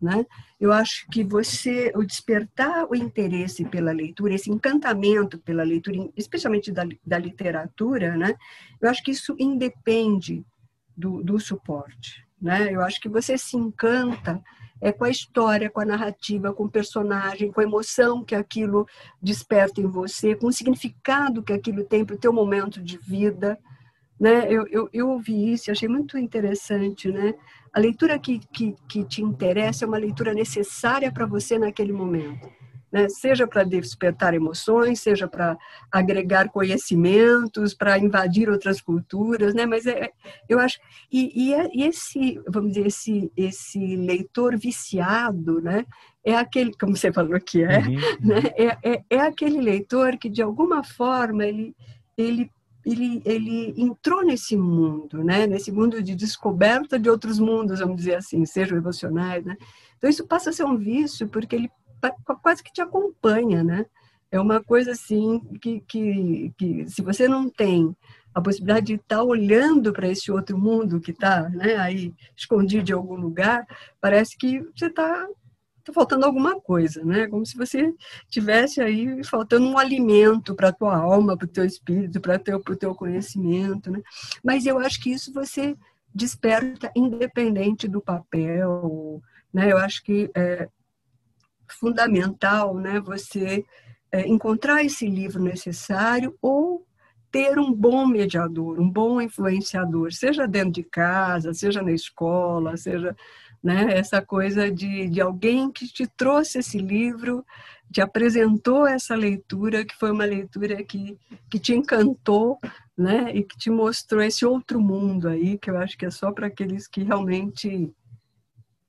né? 0.01 0.25
Eu 0.59 0.71
acho 0.71 1.07
que 1.11 1.23
você, 1.23 1.91
o 1.95 2.03
despertar 2.03 2.87
o 2.89 2.95
interesse 2.95 3.65
pela 3.65 3.91
leitura, 3.91 4.33
esse 4.33 4.49
encantamento 4.49 5.37
pela 5.39 5.63
leitura, 5.63 6.09
especialmente 6.15 6.71
da, 6.71 6.85
da 7.05 7.17
literatura, 7.17 8.15
né? 8.15 8.35
Eu 8.81 8.89
acho 8.89 9.03
que 9.03 9.11
isso 9.11 9.35
independe 9.37 10.45
do, 10.95 11.23
do 11.23 11.39
suporte, 11.39 12.25
né? 12.41 12.73
Eu 12.73 12.81
acho 12.81 12.99
que 12.99 13.09
você 13.09 13.37
se 13.37 13.57
encanta 13.57 14.41
é 14.81 14.93
com 14.93 15.03
a 15.03 15.09
história, 15.09 15.69
com 15.69 15.81
a 15.81 15.85
narrativa, 15.85 16.53
com 16.53 16.63
o 16.63 16.71
personagem, 16.71 17.51
com 17.51 17.59
a 17.59 17.63
emoção 17.63 18.23
que 18.23 18.33
aquilo 18.33 18.87
desperta 19.21 19.81
em 19.81 19.87
você, 19.87 20.35
com 20.35 20.47
o 20.47 20.53
significado 20.53 21.43
que 21.43 21.51
aquilo 21.51 21.83
tem 21.83 22.05
para 22.05 22.15
o 22.15 22.19
teu 22.19 22.31
momento 22.31 22.81
de 22.81 22.97
vida, 22.97 23.59
né? 24.19 24.51
Eu, 24.51 24.67
eu, 24.67 24.89
eu 24.91 25.09
ouvi 25.09 25.53
isso 25.53 25.69
e 25.69 25.71
achei 25.71 25.87
muito 25.87 26.17
interessante. 26.17 27.09
Né? 27.09 27.33
A 27.73 27.79
leitura 27.79 28.17
que, 28.19 28.39
que, 28.53 28.75
que 28.87 29.03
te 29.03 29.21
interessa 29.21 29.85
é 29.85 29.87
uma 29.87 29.97
leitura 29.97 30.33
necessária 30.33 31.11
para 31.11 31.25
você 31.25 31.57
naquele 31.57 31.93
momento. 31.93 32.49
Né? 32.91 33.07
Seja 33.07 33.45
para 33.45 33.63
despertar 33.63 34.33
emoções, 34.33 34.99
seja 34.99 35.27
para 35.27 35.55
agregar 35.91 36.49
conhecimentos, 36.49 37.73
para 37.73 37.99
invadir 37.99 38.49
outras 38.49 38.81
culturas, 38.81 39.53
né? 39.53 39.65
Mas 39.65 39.85
é, 39.85 40.09
eu 40.47 40.59
acho 40.59 40.79
e, 41.11 41.31
e, 41.35 41.53
é, 41.53 41.69
e, 41.71 41.83
esse, 41.83 42.41
vamos 42.47 42.73
dizer, 42.73 42.87
esse 42.87 43.31
esse 43.37 43.95
leitor 43.95 44.57
viciado, 44.57 45.61
né? 45.61 45.85
É 46.25 46.35
aquele, 46.35 46.73
como 46.73 46.97
você 46.97 47.13
falou 47.13 47.39
que 47.39 47.63
é, 47.63 47.77
uhum, 47.77 47.95
né? 48.21 48.41
É, 48.57 48.91
é, 48.91 49.03
é 49.07 49.19
aquele 49.19 49.61
leitor 49.61 50.17
que 50.17 50.27
de 50.29 50.41
alguma 50.41 50.83
forma 50.83 51.45
ele 51.45 51.75
ele 52.17 52.51
ele, 52.85 53.21
ele 53.25 53.73
entrou 53.77 54.23
nesse 54.23 54.55
mundo, 54.55 55.23
né? 55.23 55.45
nesse 55.45 55.71
mundo 55.71 56.01
de 56.01 56.15
descoberta 56.15 56.97
de 56.97 57.09
outros 57.09 57.39
mundos, 57.39 57.79
vamos 57.79 57.97
dizer 57.97 58.15
assim, 58.15 58.45
sejam 58.45 58.77
emocionais. 58.77 59.43
Né? 59.43 59.57
Então, 59.97 60.09
isso 60.09 60.25
passa 60.25 60.49
a 60.49 60.53
ser 60.53 60.63
um 60.63 60.77
vício, 60.77 61.27
porque 61.27 61.55
ele 61.55 61.71
quase 62.41 62.63
que 62.63 62.71
te 62.71 62.81
acompanha. 62.81 63.63
Né? 63.63 63.85
É 64.31 64.39
uma 64.39 64.63
coisa 64.63 64.91
assim 64.91 65.39
que, 65.61 65.81
que, 65.81 66.53
que 66.57 66.89
se 66.89 67.01
você 67.01 67.27
não 67.27 67.49
tem 67.49 67.95
a 68.33 68.41
possibilidade 68.41 68.85
de 68.87 68.93
estar 68.93 69.23
olhando 69.23 69.91
para 69.91 70.07
esse 70.07 70.31
outro 70.31 70.57
mundo 70.57 70.99
que 70.99 71.11
está 71.11 71.49
né, 71.49 71.75
aí 71.75 72.13
escondido 72.37 72.89
em 72.89 72.93
algum 72.93 73.15
lugar, 73.15 73.65
parece 73.99 74.37
que 74.37 74.61
você 74.75 74.85
está 74.85 75.27
está 75.89 75.93
faltando 75.93 76.25
alguma 76.25 76.59
coisa, 76.59 77.03
né? 77.03 77.27
Como 77.27 77.45
se 77.45 77.57
você 77.57 77.93
tivesse 78.29 78.81
aí 78.81 79.23
faltando 79.23 79.67
um 79.67 79.77
alimento 79.77 80.55
para 80.55 80.69
a 80.69 80.73
tua 80.73 80.95
alma, 80.95 81.37
para 81.37 81.45
o 81.45 81.49
teu 81.49 81.65
espírito, 81.65 82.21
para 82.21 82.35
o 82.35 82.39
teu, 82.39 82.59
teu 82.77 82.95
conhecimento, 82.95 83.91
né? 83.91 84.01
Mas 84.43 84.65
eu 84.65 84.79
acho 84.79 85.01
que 85.01 85.11
isso 85.11 85.33
você 85.33 85.75
desperta 86.13 86.91
independente 86.95 87.87
do 87.87 88.01
papel, 88.01 89.21
né? 89.53 89.71
Eu 89.71 89.77
acho 89.77 90.03
que 90.03 90.29
é 90.35 90.67
fundamental, 91.67 92.75
né? 92.75 92.99
Você 93.01 93.65
é, 94.11 94.27
encontrar 94.27 94.83
esse 94.83 95.07
livro 95.07 95.41
necessário 95.41 96.35
ou 96.41 96.85
ter 97.31 97.59
um 97.59 97.71
bom 97.71 98.07
mediador, 98.07 98.79
um 98.79 98.89
bom 98.89 99.21
influenciador, 99.21 100.11
seja 100.11 100.47
dentro 100.47 100.71
de 100.71 100.83
casa, 100.83 101.53
seja 101.53 101.81
na 101.81 101.91
escola, 101.91 102.75
seja 102.75 103.15
né? 103.63 103.97
Essa 103.97 104.21
coisa 104.21 104.71
de, 104.71 105.09
de 105.09 105.21
alguém 105.21 105.71
que 105.71 105.87
te 105.87 106.07
trouxe 106.07 106.59
esse 106.59 106.77
livro, 106.77 107.45
te 107.91 108.01
apresentou 108.01 108.87
essa 108.87 109.15
leitura, 109.15 109.83
que 109.83 109.95
foi 109.95 110.11
uma 110.11 110.25
leitura 110.25 110.83
que, 110.83 111.17
que 111.49 111.59
te 111.59 111.73
encantou, 111.73 112.59
né? 112.97 113.31
E 113.35 113.43
que 113.43 113.57
te 113.57 113.69
mostrou 113.69 114.21
esse 114.21 114.45
outro 114.45 114.79
mundo 114.79 115.27
aí, 115.27 115.57
que 115.57 115.69
eu 115.69 115.77
acho 115.77 115.97
que 115.97 116.05
é 116.05 116.11
só 116.11 116.31
para 116.31 116.47
aqueles 116.47 116.87
que 116.87 117.03
realmente 117.03 117.91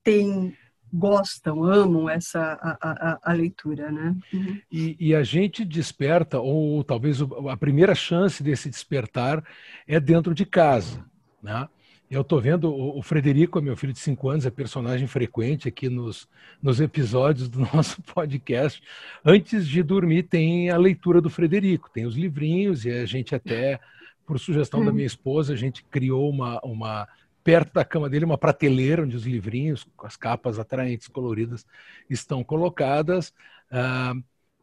têm 0.03 0.55
gostam, 0.93 1.63
amam 1.63 2.09
essa 2.09 2.59
a, 2.61 2.77
a, 2.81 3.19
a 3.23 3.33
leitura, 3.33 3.91
né? 3.91 4.15
Uhum. 4.33 4.61
E, 4.71 4.97
e, 4.99 5.15
a 5.15 5.23
gente 5.23 5.63
desperta, 5.63 6.39
ou 6.39 6.83
talvez 6.83 7.19
a 7.49 7.55
primeira 7.55 7.95
chance 7.95 8.43
desse 8.43 8.69
despertar 8.69 9.43
é 9.87 9.99
dentro 9.99 10.33
de 10.33 10.45
casa, 10.45 11.03
né? 11.41 11.67
Eu 12.11 12.23
estou 12.23 12.41
vendo 12.41 12.75
o, 12.75 13.01
Frederico, 13.01 13.61
meu 13.61 13.77
filho 13.77 13.93
de 13.93 13.99
5 13.99 14.27
anos, 14.27 14.45
é 14.45 14.51
personagem 14.51 15.07
frequente 15.07 15.69
aqui 15.69 15.87
nos, 15.87 16.27
nos 16.61 16.81
episódios 16.81 17.47
do 17.47 17.59
nosso 17.73 18.01
podcast. 18.01 18.83
Antes 19.23 19.65
de 19.65 19.81
dormir, 19.81 20.23
tem 20.23 20.69
a 20.69 20.77
leitura 20.77 21.21
do 21.21 21.29
Frederico, 21.29 21.89
tem 21.89 22.05
os 22.05 22.17
livrinhos, 22.17 22.83
e 22.83 22.91
a 22.91 23.05
gente 23.05 23.33
até, 23.33 23.79
por 24.27 24.37
sugestão 24.37 24.83
da 24.83 24.91
minha 24.91 25.07
esposa, 25.07 25.53
a 25.53 25.55
gente 25.55 25.85
criou 25.85 26.29
uma, 26.29 26.59
uma 26.65 27.07
perto 27.45 27.75
da 27.75 27.85
cama 27.85 28.09
dele, 28.09 28.25
uma 28.25 28.37
prateleira 28.37 29.03
onde 29.03 29.15
os 29.15 29.25
livrinhos, 29.25 29.87
com 29.95 30.05
as 30.05 30.17
capas 30.17 30.59
atraentes, 30.59 31.07
coloridas, 31.07 31.65
estão 32.09 32.43
colocadas. 32.43 33.33
Uh, 33.71 34.21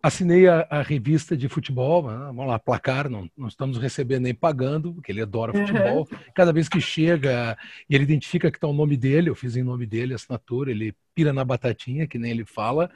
Assinei 0.09 0.49
a, 0.49 0.67
a, 0.71 0.81
revista 0.81 1.37
de 1.37 1.51
futebol, 1.51 2.11
né? 2.11 2.17
vamos 2.29 2.47
lá, 2.47 2.59
placar, 2.59 3.11
não, 3.11 3.31
não 3.37 3.47
estamos 3.47 3.77
recebendo 3.77 4.23
nem 4.23 4.35
pagando, 4.35 4.95
porque 4.95 5.13
ele 5.13 5.21
adora 5.21 5.53
futebol. 5.53 6.09
Uhum. 6.11 6.19
Cada 6.35 6.51
vez 6.51 6.67
que 6.67 6.81
chega 6.81 7.59
e 7.91 7.95
ele 7.95 8.05
identifica 8.05 8.51
que 8.51 8.57
está 8.57 8.67
o 8.67 8.73
nome 8.73 8.97
dele, 8.97 9.29
eu 9.29 9.35
fiz 9.35 9.55
em 9.55 9.63
nome 9.63 9.85
dele 9.85 10.15
a 10.15 10.17
assinatura, 10.17 10.71
ele 10.71 10.95
pira 11.15 11.31
na 11.31 11.45
batatinha, 11.45 12.07
que 12.07 12.19
nem 12.19 12.31
ele 12.31 12.47
fala. 12.47 12.91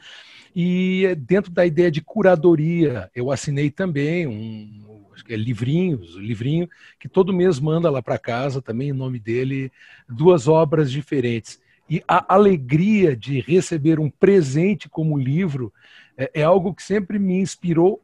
E 0.56 1.14
dentro 1.18 1.52
da 1.52 1.66
ideia 1.66 1.90
de 1.90 2.00
curadoria, 2.00 3.10
eu 3.14 3.30
assinei 3.30 3.70
também 3.70 4.26
um, 4.26 5.04
é 5.28 5.36
livrinhos, 5.36 6.16
livrinho, 6.16 6.66
que 6.98 7.10
todo 7.10 7.30
mês 7.30 7.60
manda 7.60 7.90
lá 7.90 8.00
para 8.00 8.18
casa, 8.18 8.62
também 8.62 8.88
em 8.88 8.94
nome 8.94 9.18
dele, 9.18 9.70
duas 10.08 10.48
obras 10.48 10.90
diferentes. 10.90 11.60
E 11.90 12.02
a 12.08 12.32
alegria 12.34 13.14
de 13.14 13.38
receber 13.40 14.00
um 14.00 14.08
presente 14.08 14.88
como 14.88 15.18
livro 15.18 15.70
é, 16.16 16.30
é 16.34 16.42
algo 16.42 16.74
que 16.74 16.82
sempre 16.82 17.18
me 17.18 17.40
inspirou 17.40 18.02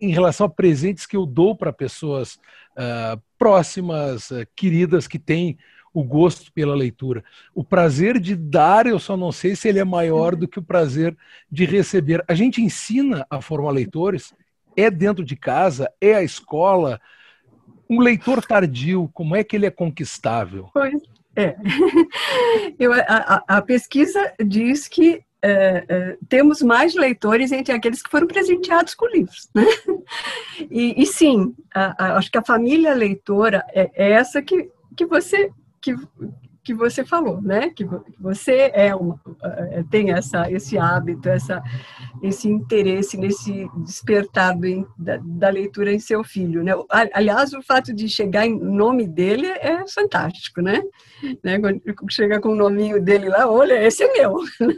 em 0.00 0.10
relação 0.10 0.46
a 0.46 0.50
presentes 0.50 1.06
que 1.06 1.16
eu 1.16 1.24
dou 1.24 1.56
para 1.56 1.72
pessoas 1.72 2.34
uh, 2.76 3.20
próximas, 3.38 4.30
uh, 4.30 4.46
queridas, 4.54 5.08
que 5.08 5.18
têm 5.18 5.58
o 5.92 6.04
gosto 6.04 6.52
pela 6.52 6.74
leitura. 6.74 7.24
O 7.54 7.64
prazer 7.64 8.20
de 8.20 8.36
dar, 8.36 8.86
eu 8.86 8.98
só 8.98 9.16
não 9.16 9.32
sei 9.32 9.56
se 9.56 9.66
ele 9.66 9.78
é 9.78 9.84
maior 9.84 10.36
do 10.36 10.46
que 10.46 10.58
o 10.58 10.62
prazer 10.62 11.16
de 11.50 11.64
receber. 11.64 12.22
A 12.28 12.34
gente 12.34 12.60
ensina 12.60 13.26
a 13.30 13.40
formar 13.40 13.70
leitores, 13.70 14.34
é 14.76 14.90
dentro 14.90 15.24
de 15.24 15.34
casa, 15.34 15.90
é 15.98 16.14
a 16.14 16.22
escola. 16.22 17.00
Um 17.88 18.00
leitor 18.00 18.44
tardio, 18.44 19.08
como 19.14 19.34
é 19.34 19.42
que 19.42 19.56
ele 19.56 19.64
é 19.64 19.70
conquistável? 19.70 20.68
Pois 20.74 21.02
é. 21.34 21.56
Eu, 22.78 22.92
a, 22.92 23.42
a, 23.48 23.62
pesquisa 23.62 24.34
diz 24.44 24.88
que 24.88 25.22
é, 25.42 25.84
é, 25.88 26.18
temos 26.28 26.62
mais 26.62 26.94
leitores 26.94 27.52
entre 27.52 27.72
aqueles 27.72 28.02
que 28.02 28.10
foram 28.10 28.26
presenteados 28.26 28.94
com 28.94 29.06
livros. 29.06 29.48
Né? 29.54 29.64
E, 30.70 31.02
e 31.02 31.06
sim, 31.06 31.54
a, 31.74 32.16
acho 32.16 32.30
que 32.30 32.38
a 32.38 32.44
família 32.44 32.94
leitora 32.94 33.64
é, 33.74 33.90
é 33.94 34.12
essa 34.12 34.40
que, 34.40 34.70
que 34.96 35.04
você 35.04 35.50
que, 35.80 35.94
que 36.66 36.74
você 36.74 37.04
falou, 37.04 37.40
né? 37.40 37.70
Que 37.70 37.86
você 38.18 38.72
é 38.74 38.92
uma, 38.92 39.20
é, 39.70 39.84
tem 39.88 40.10
essa, 40.10 40.50
esse 40.50 40.76
hábito, 40.76 41.28
essa, 41.28 41.62
esse 42.20 42.48
interesse 42.48 43.16
nesse 43.16 43.70
despertar 43.76 44.52
do, 44.58 44.92
da, 44.98 45.20
da, 45.22 45.48
leitura 45.48 45.92
em 45.92 46.00
seu 46.00 46.24
filho, 46.24 46.64
né? 46.64 46.72
Aliás, 47.14 47.52
o 47.52 47.62
fato 47.62 47.94
de 47.94 48.08
chegar 48.08 48.46
em 48.46 48.58
nome 48.58 49.06
dele 49.06 49.46
é 49.46 49.86
fantástico, 49.86 50.60
né? 50.60 50.82
né? 51.40 51.60
Quando 51.60 51.80
chega 52.10 52.40
com 52.40 52.48
o 52.48 52.56
nominho 52.56 53.00
dele 53.00 53.28
lá, 53.28 53.48
olha, 53.48 53.80
esse 53.86 54.02
é 54.02 54.12
meu. 54.12 54.36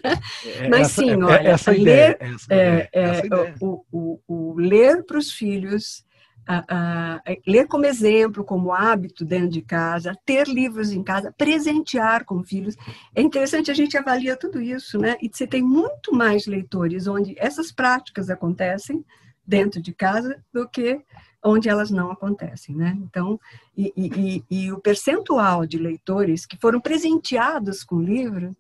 É, 0.61 0.69
Mas 0.69 0.89
essa, 0.89 1.03
sim, 1.03 1.11
é, 1.11 1.25
olha, 1.25 1.49
essa 1.49 1.71
ler, 1.71 1.79
ideia, 1.81 2.19
essa 2.21 2.55
é, 2.55 2.89
é, 2.93 3.27
ideia. 3.27 3.55
O, 3.61 3.85
o, 3.91 4.21
o 4.27 4.55
ler 4.59 5.05
para 5.05 5.19
os 5.19 5.33
filhos 5.33 6.05
a, 6.49 7.23
ler 7.47 7.67
como 7.67 7.85
exemplo, 7.85 8.43
como 8.43 8.73
hábito 8.73 9.25
dentro 9.25 9.51
de 9.51 9.61
casa, 9.61 10.17
ter 10.25 10.49
livros 10.49 10.91
em 10.91 11.03
casa, 11.03 11.33
presentear 11.37 12.25
com 12.25 12.43
filhos. 12.43 12.75
É 13.15 13.21
interessante, 13.21 13.71
a 13.71 13.75
gente 13.75 13.99
avalia 13.99 14.35
tudo 14.35 14.61
isso, 14.61 14.99
né? 14.99 15.17
E 15.21 15.29
você 15.31 15.47
tem 15.47 15.63
muito 15.63 16.15
mais 16.15 16.47
leitores 16.47 17.07
onde 17.07 17.35
essas 17.39 17.71
práticas 17.71 18.31
acontecem 18.31 19.05
dentro 19.47 19.81
de 19.83 19.93
casa 19.93 20.43
do 20.53 20.67
que 20.67 21.01
onde 21.45 21.69
elas 21.69 21.91
não 21.91 22.11
acontecem, 22.11 22.75
né? 22.75 22.97
Então, 23.03 23.39
e, 23.77 23.93
e, 23.97 24.45
e 24.51 24.73
o 24.73 24.81
percentual 24.81 25.67
de 25.67 25.79
leitores 25.79 26.47
que 26.47 26.57
foram 26.57 26.81
presenteados 26.81 27.85
com 27.85 28.01
livro 28.01 28.57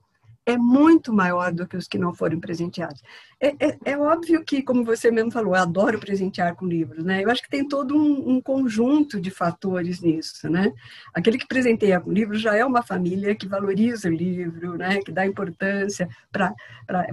é 0.49 0.57
muito 0.57 1.13
maior 1.13 1.53
do 1.53 1.67
que 1.67 1.77
os 1.77 1.87
que 1.87 1.99
não 1.99 2.15
foram 2.15 2.41
presenteados. 2.41 3.03
É, 3.39 3.49
é, 3.49 3.79
é, 3.85 3.99
óbvio 3.99 4.43
que, 4.43 4.63
como 4.63 4.83
você 4.83 5.11
mesmo 5.11 5.31
falou, 5.31 5.55
eu 5.55 5.61
adoro 5.61 5.99
presentear 5.99 6.57
com 6.57 6.67
livros, 6.67 7.05
né? 7.05 7.23
Eu 7.23 7.31
acho 7.31 7.43
que 7.43 7.51
tem 7.51 7.69
todo 7.69 7.95
um, 7.95 8.31
um, 8.31 8.41
conjunto 8.41 9.21
de 9.21 9.31
fatores 9.31 10.01
nisso, 10.01 10.49
né? 10.49 10.73
Aquele 11.13 11.37
que 11.37 11.47
presenteia 11.47 12.01
com 12.01 12.11
livro 12.11 12.39
já 12.39 12.57
é 12.57 12.65
uma 12.65 12.83
família 12.83 13.35
que 13.35 13.47
valoriza 13.47 14.09
o 14.09 14.13
livro, 14.13 14.79
né? 14.79 15.03
Que 15.03 15.13
dá 15.13 15.27
importância 15.27 16.09
para 16.33 16.55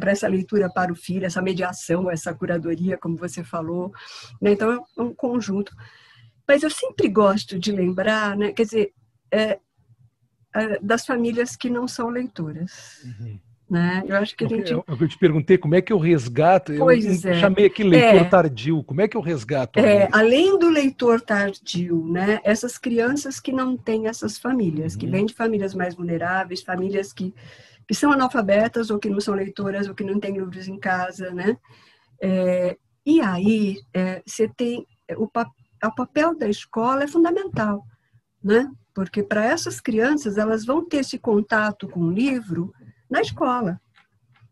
essa 0.06 0.30
leitura 0.30 0.70
para 0.70 0.94
o 0.94 0.96
filho, 0.96 1.26
essa 1.26 1.42
mediação, 1.42 2.10
essa 2.10 2.34
curadoria, 2.34 2.98
como 2.98 3.18
você 3.18 3.44
falou. 3.44 3.92
Né? 4.42 4.54
Então, 4.54 4.72
é 4.72 5.02
um 5.02 5.14
conjunto. 5.14 5.76
Mas 6.48 6.64
eu 6.64 6.70
sempre 6.70 7.10
gosto 7.10 7.60
de 7.60 7.74
lembrar, 7.74 8.38
né? 8.38 8.54
Quer 8.54 8.64
dizer, 8.64 8.94
é, 9.30 9.60
das 10.82 11.06
famílias 11.06 11.56
que 11.56 11.70
não 11.70 11.88
são 11.88 12.10
leitoras. 12.10 13.02
Uhum. 13.04 13.40
Né? 13.68 14.04
Eu 14.08 14.18
acho 14.18 14.36
que 14.36 14.46
a 14.46 14.48
gente. 14.48 14.72
Eu, 14.72 14.86
eu 14.88 15.08
te 15.08 15.18
perguntei 15.18 15.58
como 15.58 15.74
é 15.74 15.82
que 15.82 15.92
eu 15.92 15.98
resgato. 15.98 16.72
Pois 16.78 17.26
eu 17.26 17.32
é. 17.32 17.40
chamei 17.40 17.66
aqui 17.66 17.84
leitor 17.84 18.22
é. 18.22 18.24
tardio. 18.24 18.84
Como 18.84 19.02
é 19.02 19.08
que 19.08 19.18
eu 19.18 19.22
resgato? 19.22 19.80
É, 19.80 20.08
além 20.12 20.60
do 20.60 20.70
leitor 20.70 21.20
tardio, 21.20 22.06
né? 22.08 22.40
Essas 22.44 22.78
crianças 22.78 23.40
que 23.40 23.52
não 23.52 23.76
têm 23.76 24.08
essas 24.08 24.38
famílias, 24.38 24.94
uhum. 24.94 25.00
que 25.00 25.08
vêm 25.08 25.26
de 25.26 25.34
famílias 25.34 25.74
mais 25.74 25.96
vulneráveis, 25.96 26.62
famílias 26.62 27.12
que, 27.12 27.34
que 27.88 27.96
são 27.96 28.12
analfabetas 28.12 28.92
ou 28.92 29.00
que 29.00 29.10
não 29.10 29.20
são 29.20 29.34
leitoras 29.34 29.88
ou 29.88 29.96
que 29.96 30.04
não 30.04 30.20
têm 30.20 30.38
livros 30.38 30.68
em 30.68 30.78
casa, 30.78 31.32
né? 31.32 31.58
É, 32.22 32.78
e 33.04 33.20
aí 33.20 33.78
é, 33.94 34.22
você 34.26 34.48
tem 34.48 34.86
o, 35.18 35.24
o 35.26 35.96
papel 35.96 36.38
da 36.38 36.48
escola 36.48 37.04
é 37.04 37.08
fundamental, 37.08 37.84
né? 38.44 38.70
Porque 38.96 39.22
para 39.22 39.46
essas 39.46 39.82
crianças 39.82 40.38
elas 40.38 40.66
vão 40.66 40.84
ter 40.84 40.98
esse 40.98 41.20
contato 41.20 41.86
com 41.90 42.00
o 42.00 42.12
livro 42.12 42.74
na 43.10 43.20
escola. 43.20 43.80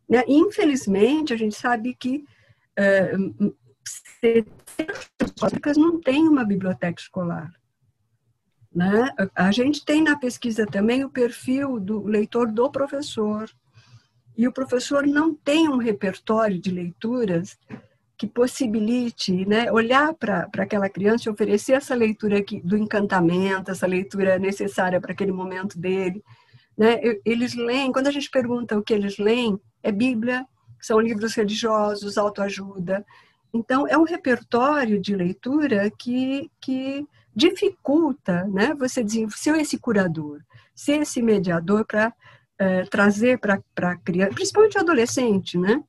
Né? 0.07 0.21
Infelizmente, 0.27 1.33
a 1.33 1.37
gente 1.37 1.55
sabe 1.55 1.95
que 1.95 2.25
é, 2.77 3.13
escolas 4.21 5.77
não 5.77 5.99
tem 6.01 6.27
uma 6.27 6.43
biblioteca 6.43 7.01
escolar. 7.01 7.53
Né? 8.75 9.09
A 9.33 9.49
gente 9.51 9.85
tem 9.85 10.03
na 10.03 10.17
pesquisa 10.17 10.65
também 10.65 11.05
o 11.05 11.09
perfil 11.09 11.79
do 11.79 12.03
leitor 12.03 12.51
do 12.51 12.69
professor. 12.69 13.49
E 14.35 14.45
o 14.45 14.51
professor 14.51 15.07
não 15.07 15.33
tem 15.33 15.69
um 15.69 15.77
repertório 15.77 16.59
de 16.59 16.69
leituras 16.69 17.57
que 18.17 18.27
possibilite 18.27 19.45
né, 19.45 19.71
olhar 19.71 20.13
para 20.13 20.47
aquela 20.59 20.89
criança 20.89 21.27
e 21.27 21.31
oferecer 21.31 21.73
essa 21.73 21.95
leitura 21.95 22.39
aqui, 22.39 22.61
do 22.61 22.77
encantamento, 22.77 23.71
essa 23.71 23.87
leitura 23.87 24.37
necessária 24.37 25.01
para 25.01 25.11
aquele 25.11 25.31
momento 25.31 25.77
dele. 25.79 26.23
Né? 26.77 26.99
Eles 27.25 27.55
leem, 27.55 27.91
quando 27.91 28.07
a 28.07 28.11
gente 28.11 28.29
pergunta 28.29 28.77
o 28.77 28.83
que 28.83 28.93
eles 28.93 29.17
leem, 29.17 29.59
é 29.81 29.91
Bíblia, 29.91 30.45
são 30.79 30.99
livros 30.99 31.33
religiosos, 31.33 32.17
autoajuda. 32.17 33.05
Então, 33.53 33.87
é 33.87 33.97
um 33.97 34.03
repertório 34.03 34.99
de 34.99 35.15
leitura 35.15 35.91
que, 35.97 36.49
que 36.59 37.05
dificulta 37.35 38.45
né, 38.45 38.73
você 38.73 39.03
ser 39.29 39.55
esse 39.55 39.77
curador, 39.77 40.41
ser 40.75 41.01
esse 41.01 41.21
mediador 41.21 41.85
para 41.85 42.13
é, 42.57 42.83
trazer 42.83 43.39
para 43.39 43.61
a 43.77 43.95
criança, 43.97 44.33
principalmente 44.33 44.77
o 44.77 44.81
adolescente, 44.81 45.57
né? 45.57 45.83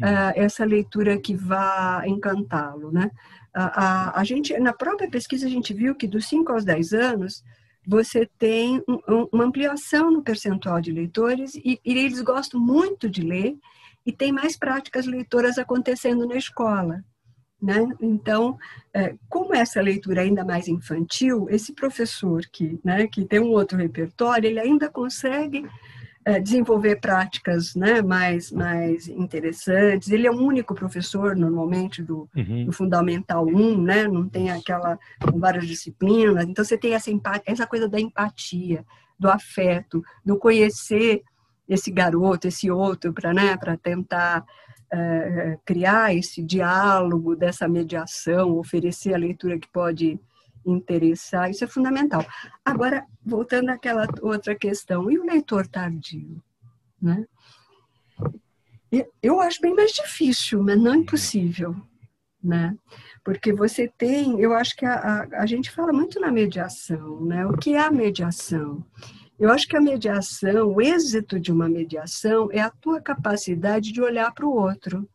Uh, 0.00 0.32
essa 0.34 0.64
leitura 0.64 1.18
que 1.18 1.34
vá 1.34 2.02
encantá-lo, 2.06 2.92
né? 2.92 3.10
A, 3.54 3.64
a, 3.64 4.20
a, 4.20 4.24
gente, 4.24 4.56
na 4.58 4.72
própria 4.72 5.10
pesquisa, 5.10 5.46
a 5.46 5.50
gente 5.50 5.72
viu 5.74 5.94
que 5.94 6.06
dos 6.06 6.26
5 6.28 6.52
aos 6.52 6.64
10 6.64 6.92
anos, 6.92 7.44
você 7.86 8.28
tem 8.38 8.82
um, 8.86 9.28
uma 9.32 9.44
ampliação 9.44 10.10
no 10.10 10.22
percentual 10.22 10.80
de 10.80 10.92
leitores 10.92 11.54
e, 11.54 11.80
e, 11.84 11.98
eles 11.98 12.20
gostam 12.20 12.60
muito 12.60 13.08
de 13.08 13.22
ler 13.22 13.56
e 14.04 14.12
tem 14.12 14.30
mais 14.30 14.56
práticas 14.56 15.06
leitoras 15.06 15.58
acontecendo 15.58 16.26
na 16.26 16.36
escola. 16.36 17.02
Né? 17.60 17.88
Então, 18.00 18.56
é, 18.94 19.16
como 19.28 19.54
essa 19.54 19.80
leitura 19.80 20.20
é 20.20 20.24
ainda 20.24 20.44
mais 20.44 20.68
infantil, 20.68 21.48
esse 21.50 21.72
professor 21.72 22.42
que, 22.52 22.78
né, 22.84 23.08
que 23.08 23.24
tem 23.24 23.40
um 23.40 23.50
outro 23.50 23.76
repertório, 23.76 24.46
ele 24.46 24.60
ainda 24.60 24.88
consegue 24.88 25.66
desenvolver 26.40 26.96
práticas 26.96 27.74
né, 27.74 28.02
mais, 28.02 28.50
mais 28.50 29.08
interessantes. 29.08 30.10
Ele 30.10 30.26
é 30.26 30.30
o 30.30 30.36
único 30.36 30.74
professor, 30.74 31.34
normalmente, 31.34 32.02
do, 32.02 32.28
uhum. 32.36 32.66
do 32.66 32.72
Fundamental 32.72 33.46
1, 33.46 33.82
né? 33.82 34.08
não 34.08 34.28
tem 34.28 34.50
aquela, 34.50 34.98
várias 35.34 35.66
disciplinas. 35.66 36.46
Então, 36.46 36.64
você 36.64 36.76
tem 36.76 36.92
essa, 36.92 37.10
essa 37.46 37.66
coisa 37.66 37.88
da 37.88 37.98
empatia, 37.98 38.84
do 39.18 39.30
afeto, 39.30 40.04
do 40.24 40.38
conhecer 40.38 41.22
esse 41.68 41.90
garoto, 41.90 42.48
esse 42.48 42.70
outro, 42.70 43.12
para 43.12 43.32
né, 43.32 43.56
tentar 43.82 44.44
é, 44.92 45.58
criar 45.64 46.14
esse 46.14 46.42
diálogo, 46.42 47.36
dessa 47.36 47.68
mediação, 47.68 48.58
oferecer 48.58 49.14
a 49.14 49.18
leitura 49.18 49.58
que 49.58 49.68
pode 49.68 50.18
interessar, 50.70 51.50
isso 51.50 51.64
é 51.64 51.66
fundamental. 51.66 52.24
Agora, 52.64 53.06
voltando 53.24 53.70
àquela 53.70 54.06
outra 54.22 54.54
questão, 54.54 55.10
e 55.10 55.18
o 55.18 55.24
leitor 55.24 55.66
tardio? 55.66 56.42
Né? 57.00 57.26
Eu 59.22 59.40
acho 59.40 59.60
bem 59.60 59.74
mais 59.74 59.92
difícil, 59.92 60.62
mas 60.62 60.80
não 60.80 60.94
impossível, 60.94 61.76
né? 62.42 62.76
Porque 63.22 63.52
você 63.52 63.86
tem, 63.98 64.40
eu 64.40 64.54
acho 64.54 64.74
que 64.74 64.86
a, 64.86 64.94
a, 64.94 65.42
a 65.42 65.46
gente 65.46 65.70
fala 65.70 65.92
muito 65.92 66.18
na 66.18 66.32
mediação, 66.32 67.20
né? 67.20 67.46
O 67.46 67.56
que 67.56 67.74
é 67.74 67.80
a 67.80 67.90
mediação? 67.90 68.82
Eu 69.38 69.50
acho 69.50 69.68
que 69.68 69.76
a 69.76 69.80
mediação, 69.80 70.72
o 70.74 70.80
êxito 70.80 71.38
de 71.38 71.52
uma 71.52 71.68
mediação 71.68 72.48
é 72.50 72.60
a 72.60 72.70
tua 72.70 73.00
capacidade 73.00 73.92
de 73.92 74.00
olhar 74.00 74.32
para 74.32 74.46
o 74.46 74.52
outro, 74.52 75.08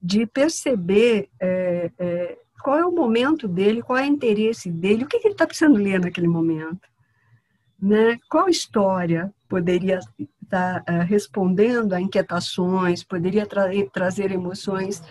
de 0.00 0.26
perceber 0.26 1.28
é, 1.38 1.90
é, 1.98 2.38
qual 2.60 2.78
é 2.78 2.84
o 2.84 2.92
momento 2.92 3.48
dele, 3.48 3.82
qual 3.82 3.98
é 3.98 4.02
o 4.02 4.06
interesse 4.06 4.70
dele, 4.70 5.04
o 5.04 5.06
que, 5.06 5.18
que 5.18 5.26
ele 5.28 5.34
está 5.34 5.46
precisando 5.46 5.78
ler 5.78 6.00
naquele 6.00 6.28
momento. 6.28 6.88
Né? 7.80 8.18
Qual 8.28 8.48
história 8.48 9.32
poderia 9.48 9.98
estar 10.42 10.84
tá, 10.84 10.92
uh, 10.92 11.04
respondendo 11.04 11.92
a 11.92 12.00
inquietações, 12.00 13.02
poderia 13.02 13.46
tra 13.46 13.68
trazer 13.92 14.30
emoções 14.30 15.02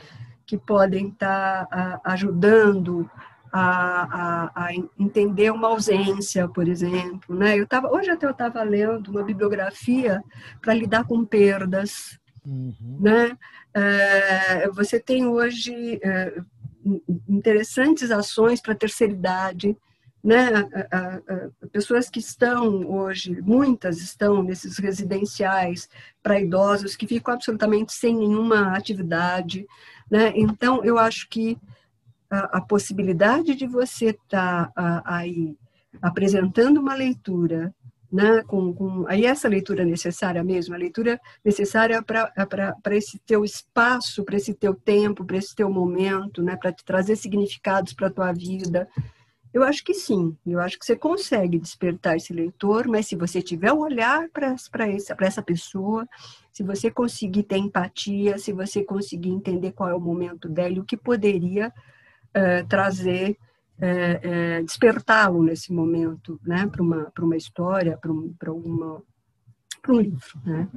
que 0.46 0.58
podem 0.58 1.08
estar 1.10 1.66
tá, 1.66 1.98
uh, 1.98 2.12
ajudando 2.12 3.10
a, 3.52 3.64
a, 4.54 4.66
a, 4.66 4.74
entender 4.98 5.52
uma 5.52 5.70
ausência, 5.70 6.48
por 6.48 6.68
exemplo. 6.68 7.36
Né? 7.36 7.60
Eu 7.60 7.68
tava, 7.68 7.92
hoje 7.92 8.10
até 8.10 8.26
eu 8.26 8.32
estava 8.32 8.62
lendo 8.64 9.10
uma 9.10 9.24
bibliografia 9.24 10.24
para 10.62 10.74
lidar 10.74 11.06
com 11.06 11.26
perdas. 11.26 12.20
Uhum. 12.46 12.98
Né? 13.00 13.38
Uh, 13.76 14.74
você 14.74 15.00
tem 15.00 15.26
hoje 15.26 16.00
interessantes 17.28 18.12
ações 18.12 18.62
para 18.62 18.74
a 18.74 18.78
terceira 18.78 19.14
idade, 19.14 19.78
né? 20.24 20.50
pessoas 21.72 22.10
que 22.10 22.20
estão 22.20 22.90
hoje, 22.90 23.42
muitas 23.42 24.02
estão 24.02 24.44
nesses 24.44 24.78
residenciais 24.78 25.90
para 26.22 26.40
idosos 26.40 26.96
que 26.96 27.08
ficam 27.08 27.34
absolutamente 27.34 27.94
sem 27.94 28.16
nenhuma 28.18 28.76
atividade, 28.76 29.66
né? 30.12 30.34
Então, 30.36 30.84
eu 30.84 30.98
acho 30.98 31.30
que 31.30 31.58
a, 32.30 32.62
possibilidade 32.62 33.56
de 33.56 33.66
você 33.66 34.10
estar 34.10 34.72
tá, 34.72 35.02
aí 35.06 35.58
apresentando 36.02 36.80
uma 36.80 36.94
leitura 36.94 37.74
né, 38.12 38.42
com, 38.44 38.74
com, 38.74 39.06
aí 39.08 39.26
essa 39.26 39.48
leitura 39.48 39.86
necessária 39.86 40.44
mesmo, 40.44 40.74
a 40.74 40.78
leitura 40.78 41.20
necessária 41.46 42.02
para 42.02 42.96
esse 42.96 43.20
teu 43.20 43.44
espaço, 43.44 44.24
para 44.24 44.36
esse 44.36 44.54
teu 44.54 44.74
tempo, 44.74 45.24
para 45.24 45.38
esse 45.38 45.56
teu 45.56 45.70
momento, 45.70 46.42
né, 46.42 46.56
para 46.56 46.72
te 46.72 46.84
trazer 46.84 47.16
significados 47.16 47.94
para 47.94 48.08
a 48.08 48.12
tua 48.12 48.32
vida. 48.32 48.88
Eu 49.54 49.64
acho 49.64 49.84
que 49.84 49.94
sim, 49.94 50.36
eu 50.46 50.60
acho 50.60 50.78
que 50.78 50.86
você 50.86 50.96
consegue 50.96 51.58
despertar 51.58 52.16
esse 52.16 52.34
leitor, 52.34 52.88
mas 52.88 53.08
se 53.08 53.16
você 53.16 53.42
tiver 53.42 53.74
um 53.74 53.80
olhar 53.80 54.30
para 54.30 54.56
essa, 54.88 55.16
essa 55.20 55.42
pessoa, 55.42 56.08
se 56.52 56.64
você 56.64 56.92
conseguir 56.92 57.44
ter 57.44 57.58
empatia, 57.58 58.38
se 58.38 58.52
você 58.52 58.84
conseguir 58.84 59.30
entender 59.30 59.72
qual 59.72 59.90
é 59.90 59.96
o 59.96 60.00
momento 60.00 60.48
dela 60.48 60.80
o 60.80 60.86
que 60.86 60.98
poderia 60.98 61.70
uh, 61.70 62.68
trazer 62.68 63.38
é, 63.82 64.20
é, 64.22 64.62
despertá-lo 64.64 65.44
nesse 65.44 65.72
momento, 65.72 66.40
né, 66.44 66.68
para 66.68 66.82
uma 66.82 67.12
para 67.12 67.26
uma 67.26 67.38
história, 67.38 67.98
para 67.98 68.12
um, 68.12 68.34
para 68.38 68.52
uma 68.52 69.02
um 69.88 70.00
livro, 70.00 70.40
né? 70.46 70.68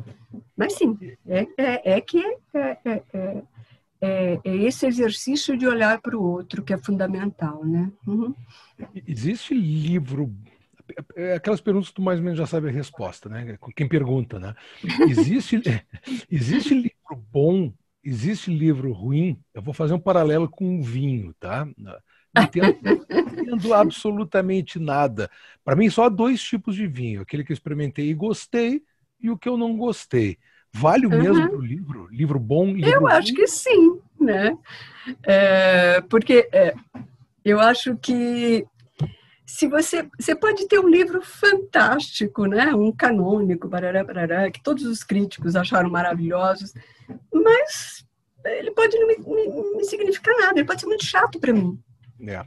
Mas 0.56 0.74
sim, 0.74 0.96
é, 1.26 1.46
é, 1.58 1.96
é 1.96 2.00
que 2.00 2.18
é, 2.54 2.78
é, 2.84 3.02
é, 3.12 3.42
é, 4.00 4.40
é 4.44 4.56
esse 4.56 4.86
exercício 4.86 5.56
de 5.56 5.66
olhar 5.66 6.00
para 6.00 6.16
o 6.16 6.22
outro 6.22 6.62
que 6.62 6.72
é 6.72 6.78
fundamental, 6.78 7.64
né? 7.64 7.92
Uhum. 8.06 8.34
Existe 9.06 9.54
livro 9.54 10.34
aquelas 11.34 11.60
perguntas 11.60 11.88
que 11.88 11.94
tu 11.94 12.02
mais 12.02 12.18
ou 12.18 12.24
menos 12.24 12.38
já 12.38 12.46
sabe 12.46 12.68
a 12.68 12.72
resposta, 12.72 13.28
né? 13.28 13.56
Quem 13.74 13.88
pergunta, 13.88 14.38
né? 14.38 14.54
Existe, 15.08 15.60
existe 16.30 16.74
livro 16.74 17.24
bom, 17.30 17.72
existe 18.04 18.52
livro 18.52 18.92
ruim? 18.92 19.38
Eu 19.54 19.62
vou 19.62 19.72
fazer 19.72 19.94
um 19.94 20.00
paralelo 20.00 20.48
com 20.48 20.78
o 20.78 20.82
vinho, 20.82 21.34
tá? 21.40 21.66
Não 22.34 22.42
entendo, 22.42 22.78
não 22.82 23.18
entendo 23.20 23.74
absolutamente 23.74 24.78
nada. 24.78 25.30
Para 25.64 25.76
mim, 25.76 25.90
só 25.90 26.04
há 26.04 26.08
dois 26.08 26.42
tipos 26.42 26.74
de 26.74 26.86
vinho: 26.86 27.22
aquele 27.22 27.44
que 27.44 27.52
eu 27.52 27.54
experimentei 27.54 28.08
e 28.08 28.14
gostei, 28.14 28.82
e 29.20 29.30
o 29.30 29.38
que 29.38 29.48
eu 29.48 29.56
não 29.56 29.76
gostei. 29.76 30.38
Vale 30.72 31.06
o 31.06 31.10
uhum. 31.10 31.22
mesmo 31.22 31.48
para 31.48 31.58
o 31.58 31.60
livro? 31.60 32.08
Livro 32.10 32.38
bom? 32.40 32.66
Livro 32.66 32.90
eu 32.90 33.00
ruim? 33.00 33.12
acho 33.12 33.34
que 33.34 33.46
sim, 33.46 34.00
né? 34.18 34.56
É, 35.22 36.00
porque 36.02 36.48
é, 36.50 36.74
eu 37.44 37.60
acho 37.60 37.96
que 37.96 38.66
se 39.46 39.68
você 39.68 40.08
você 40.18 40.34
pode 40.34 40.66
ter 40.66 40.78
um 40.78 40.88
livro 40.88 41.20
fantástico, 41.20 42.46
né? 42.46 42.74
Um 42.74 42.90
canônico, 42.90 43.68
barará, 43.68 44.02
barará, 44.02 44.50
que 44.50 44.62
todos 44.62 44.84
os 44.84 45.04
críticos 45.04 45.54
acharam 45.54 45.90
maravilhosos, 45.90 46.72
mas 47.32 48.06
ele 48.44 48.70
pode 48.70 48.98
não 48.98 49.06
me, 49.06 49.18
me, 49.18 49.76
me 49.76 49.84
significar 49.84 50.34
nada, 50.38 50.58
ele 50.58 50.66
pode 50.66 50.80
ser 50.80 50.86
muito 50.86 51.04
chato 51.04 51.38
para 51.38 51.52
mim. 51.52 51.78
É. 52.26 52.44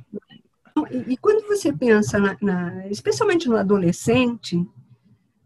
E, 0.92 1.14
e, 1.14 1.18
quando 1.18 1.48
você 1.48 1.72
pensa, 1.72 2.20
na, 2.20 2.38
na, 2.42 2.88
especialmente 2.88 3.48
no 3.48 3.58
adolescente, 3.58 4.66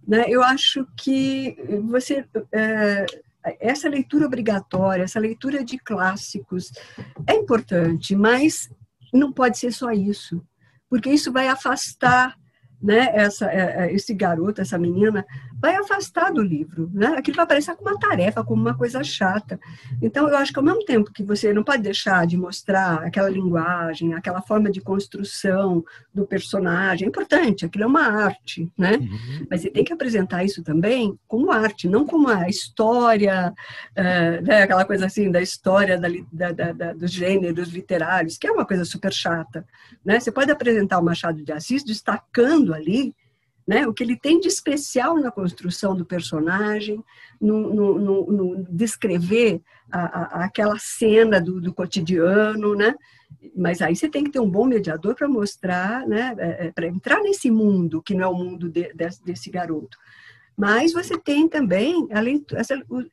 né, 0.08 0.26
eu 0.28 0.42
acho 0.42 0.88
que 0.98 1.56
você 1.88 2.26
é, 2.52 3.06
essa 3.60 3.88
leitura 3.88 4.26
obrigatória, 4.26 5.04
essa 5.04 5.20
leitura 5.20 5.64
de 5.64 5.78
clássicos 5.78 6.72
é 7.28 7.36
importante, 7.36 8.16
mas 8.16 8.70
não 9.14 9.32
pode 9.32 9.58
ser 9.58 9.72
só 9.72 9.92
isso, 9.92 10.44
porque 10.90 11.10
isso 11.10 11.32
vai 11.32 11.48
afastar 11.48 12.38
né, 12.82 13.10
essa, 13.14 13.52
é, 13.52 13.86
é, 13.86 13.94
esse 13.94 14.14
garoto, 14.14 14.62
essa 14.62 14.78
menina, 14.78 15.26
vai 15.60 15.76
afastar 15.76 16.32
do 16.32 16.42
livro. 16.42 16.90
Né? 16.94 17.08
Aquilo 17.08 17.38
vai 17.38 17.46
parecer 17.46 17.76
como 17.76 17.90
uma 17.90 18.00
tarefa, 18.00 18.44
como 18.44 18.62
uma 18.62 18.74
coisa 18.74 19.04
chata. 19.04 19.60
Então, 20.02 20.28
eu 20.28 20.38
acho 20.38 20.54
que 20.54 20.60
ao 20.60 20.66
mesmo 20.66 20.84
tempo 20.86 21.12
que 21.12 21.24
você 21.24 21.54
não 21.54 21.64
pode 21.64 21.84
deixar 21.84 22.26
de 22.26 22.38
mostrar 22.38 23.04
aquela 23.04 23.30
linguagem, 23.30 24.14
aquela 24.14 24.42
forma 24.42 24.72
de 24.72 24.82
construção 24.82 25.84
do 26.14 26.26
personagem, 26.26 27.06
é 27.06 27.10
importante, 27.10 27.66
aquilo 27.66 27.84
é 27.84 27.88
uma 27.88 28.08
arte, 28.26 28.72
né? 28.78 28.98
Uhum. 28.98 29.48
Mas 29.50 29.62
você 29.62 29.70
tem 29.70 29.84
que 29.84 29.94
apresentar 29.94 30.44
isso 30.44 30.64
também 30.64 31.18
como 31.28 31.52
arte, 31.52 31.88
não 31.88 32.06
como 32.06 32.30
a 32.30 32.48
história, 32.48 33.54
uh, 33.92 34.46
né, 34.46 34.64
aquela 34.64 34.86
coisa 34.86 35.06
assim, 35.06 35.30
da 35.30 35.42
história 35.42 35.98
da, 35.98 36.08
da, 36.52 36.72
da, 36.72 36.94
dos 36.94 37.12
gêneros 37.12 37.70
literários, 37.70 38.38
que 38.38 38.48
é 38.48 38.52
uma 38.52 38.66
coisa 38.66 38.86
super 38.86 39.12
chata. 39.12 39.66
Né? 40.04 40.20
Você 40.20 40.32
pode 40.32 40.52
apresentar 40.52 41.00
o 41.00 41.04
Machado 41.04 41.44
de 41.44 41.52
Assis 41.52 41.84
destacando 41.84 42.74
ali 42.74 43.14
né? 43.68 43.88
O 43.88 43.94
que 43.94 44.04
ele 44.04 44.18
tem 44.18 44.40
de 44.40 44.48
especial 44.48 45.18
na 45.18 45.32
construção 45.32 45.96
do 45.96 46.06
personagem, 46.06 47.04
no, 47.40 47.74
no, 47.74 48.00
no, 48.00 48.32
no 48.32 48.64
descrever 48.70 49.62
a, 49.92 50.00
a, 50.00 50.46
aquela 50.46 50.78
cena 50.80 51.40
do, 51.40 51.62
do, 51.62 51.74
cotidiano, 51.74 52.76
né? 52.76 52.96
Mas 53.56 53.82
aí 53.82 53.96
você 53.96 54.10
tem 54.10 54.24
que 54.24 54.32
ter 54.32 54.40
um 54.40 54.50
bom 54.50 54.66
mediador 54.66 55.16
para 55.16 55.28
mostrar, 55.28 56.08
né? 56.08 56.36
É, 56.38 56.68
é 56.68 56.72
para 56.72 56.88
entrar 56.88 57.22
nesse 57.22 57.52
mundo 57.52 58.02
que 58.02 58.14
não 58.14 58.24
é 58.24 58.28
o 58.28 58.34
mundo 58.34 58.70
de, 58.70 58.94
de, 58.94 59.10
desse 59.24 59.50
garoto. 59.50 59.98
Mas 60.58 60.92
você 60.92 61.18
tem 61.18 61.48
também 61.48 62.06
leitura, 62.22 62.62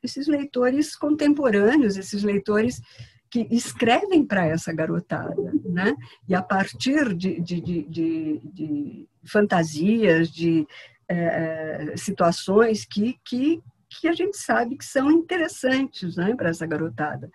esses 0.03 0.27
leitores 0.27 0.95
contemporâneos, 0.97 1.95
esses 1.95 2.21
leitores 2.21 2.81
que 3.29 3.47
escrevem 3.51 4.25
para 4.25 4.45
essa 4.45 4.73
garotada, 4.73 5.53
né? 5.65 5.95
E 6.27 6.33
a 6.33 6.41
partir 6.41 7.13
de, 7.13 7.39
de, 7.41 7.61
de, 7.61 8.41
de 8.43 9.09
fantasias, 9.25 10.29
de 10.29 10.67
é, 11.07 11.93
situações 11.95 12.85
que, 12.85 13.17
que, 13.23 13.61
que 13.89 14.07
a 14.07 14.13
gente 14.13 14.37
sabe 14.37 14.77
que 14.77 14.85
são 14.85 15.11
interessantes 15.11 16.15
né, 16.15 16.35
para 16.35 16.49
essa 16.49 16.65
garotada. 16.65 17.31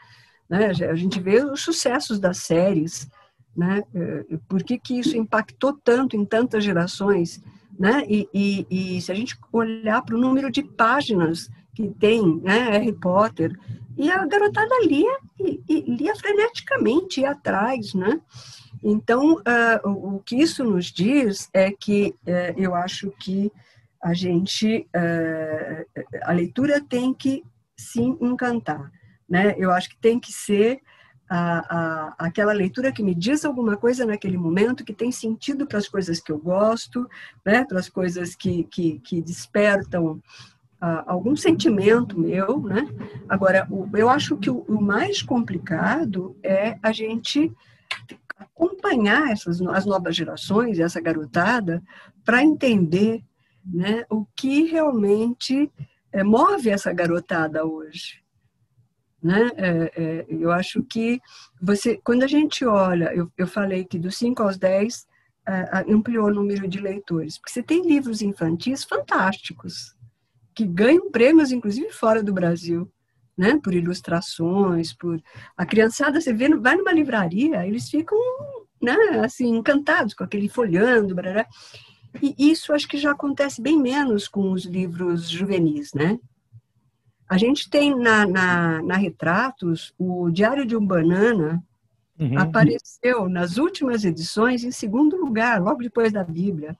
Né? 0.48 0.66
A 0.66 0.94
gente 0.94 1.20
vê 1.20 1.42
os 1.44 1.62
sucessos 1.62 2.18
das 2.18 2.38
séries, 2.38 3.08
né? 3.56 3.82
por 4.48 4.62
que, 4.62 4.78
que 4.78 4.98
isso 4.98 5.16
impactou 5.16 5.72
tanto 5.72 6.16
em 6.16 6.24
tantas 6.24 6.64
gerações, 6.64 7.42
né? 7.78 8.04
E, 8.06 8.28
e, 8.32 8.96
e 8.96 9.00
se 9.00 9.10
a 9.10 9.14
gente 9.14 9.36
olhar 9.50 10.02
para 10.02 10.14
o 10.14 10.20
número 10.20 10.50
de 10.50 10.62
páginas 10.62 11.50
que 11.74 11.88
tem, 11.88 12.40
né, 12.40 12.70
Harry 12.70 12.92
Potter, 12.92 13.58
e 13.96 14.10
a 14.10 14.26
garotada 14.26 14.74
lia, 14.84 15.16
lia 15.68 16.16
freneticamente, 16.16 17.20
ia 17.20 17.30
atrás, 17.32 17.94
né? 17.94 18.20
Então, 18.82 19.34
uh, 19.34 19.88
o, 20.16 20.20
que 20.20 20.36
isso 20.36 20.64
nos 20.64 20.86
diz 20.86 21.48
é 21.52 21.70
que 21.70 22.14
uh, 22.26 22.54
eu 22.56 22.74
acho 22.74 23.12
que 23.12 23.52
a 24.02 24.12
gente, 24.12 24.88
uh, 24.96 26.02
a 26.24 26.32
leitura 26.32 26.80
tem 26.80 27.14
que 27.14 27.44
se 27.76 28.00
encantar, 28.00 28.90
né? 29.28 29.54
Eu 29.56 29.70
acho 29.70 29.90
que 29.90 29.96
tem 29.98 30.18
que 30.18 30.32
ser 30.32 30.80
a, 31.28 31.76
a, 31.78 32.14
aquela 32.18 32.52
leitura 32.52 32.92
que 32.92 33.02
me 33.02 33.14
diz 33.14 33.44
alguma 33.44 33.76
coisa 33.76 34.04
naquele 34.04 34.36
momento, 34.36 34.84
que 34.84 34.92
tem 34.92 35.12
sentido 35.12 35.66
para 35.66 35.78
as 35.78 35.88
coisas 35.88 36.20
que 36.20 36.32
eu 36.32 36.38
gosto, 36.38 37.08
né? 37.46 37.64
Para 37.64 37.78
as 37.78 37.88
coisas 37.88 38.34
que, 38.34 38.64
que, 38.64 38.98
que 38.98 39.22
despertam 39.22 40.20
algum 41.06 41.36
sentimento 41.36 42.18
meu, 42.18 42.60
né? 42.62 42.88
Agora, 43.28 43.68
eu 43.94 44.08
acho 44.08 44.36
que 44.36 44.50
o, 44.50 44.80
mais 44.80 45.22
complicado 45.22 46.36
é 46.42 46.76
a 46.82 46.90
gente 46.90 47.52
acompanhar 48.36 49.30
essas 49.30 49.62
as 49.62 49.86
novas 49.86 50.16
gerações, 50.16 50.80
essa 50.80 51.00
garotada, 51.00 51.80
para 52.24 52.42
entender, 52.42 53.22
né, 53.64 54.04
o 54.10 54.26
que 54.34 54.64
realmente 54.64 55.70
é, 56.12 56.24
move 56.24 56.68
essa 56.68 56.92
garotada 56.92 57.64
hoje. 57.64 58.20
Né? 59.22 59.50
É, 59.56 59.92
é, 59.96 60.26
eu 60.28 60.50
acho 60.50 60.82
que 60.82 61.20
você, 61.60 62.00
quando 62.02 62.24
a 62.24 62.26
gente 62.26 62.64
olha, 62.64 63.14
eu, 63.14 63.30
eu 63.38 63.46
falei 63.46 63.84
que 63.84 64.00
dos 64.00 64.16
5 64.16 64.42
aos 64.42 64.58
10 64.58 65.06
é, 65.46 65.84
ampliou 65.88 66.26
o 66.26 66.34
número 66.34 66.66
de 66.66 66.80
leitores, 66.80 67.38
porque 67.38 67.52
você 67.52 67.62
tem 67.62 67.86
livros 67.86 68.20
infantis 68.20 68.82
fantásticos, 68.82 69.94
que 70.54 70.64
ganham 70.64 71.10
prêmios, 71.10 71.52
inclusive 71.52 71.90
fora 71.90 72.22
do 72.22 72.32
Brasil, 72.32 72.90
né? 73.36 73.58
Por 73.62 73.74
ilustrações, 73.74 74.92
por 74.92 75.20
a 75.56 75.64
criançada 75.64 76.20
você 76.20 76.32
vê, 76.32 76.48
vai 76.56 76.76
numa 76.76 76.92
livraria, 76.92 77.66
eles 77.66 77.88
ficam, 77.88 78.18
né? 78.80 78.96
Assim 79.24 79.56
encantados 79.56 80.14
com 80.14 80.24
aquele 80.24 80.48
folhando, 80.48 81.14
blá, 81.14 81.46
e 82.20 82.34
isso 82.50 82.72
acho 82.72 82.88
que 82.88 82.98
já 82.98 83.12
acontece 83.12 83.62
bem 83.62 83.80
menos 83.80 84.28
com 84.28 84.52
os 84.52 84.64
livros 84.64 85.28
juvenis, 85.28 85.92
né? 85.94 86.18
A 87.28 87.38
gente 87.38 87.70
tem 87.70 87.96
na, 87.96 88.26
na, 88.26 88.82
na 88.82 88.96
Retratos 88.96 89.94
o 89.98 90.30
Diário 90.30 90.66
de 90.66 90.76
um 90.76 90.84
Banana, 90.84 91.64
uhum. 92.18 92.38
apareceu 92.38 93.26
nas 93.28 93.56
últimas 93.56 94.04
edições 94.04 94.64
em 94.64 94.70
segundo 94.70 95.16
lugar, 95.16 95.62
logo 95.62 95.82
depois 95.82 96.12
da 96.12 96.22
Bíblia. 96.22 96.76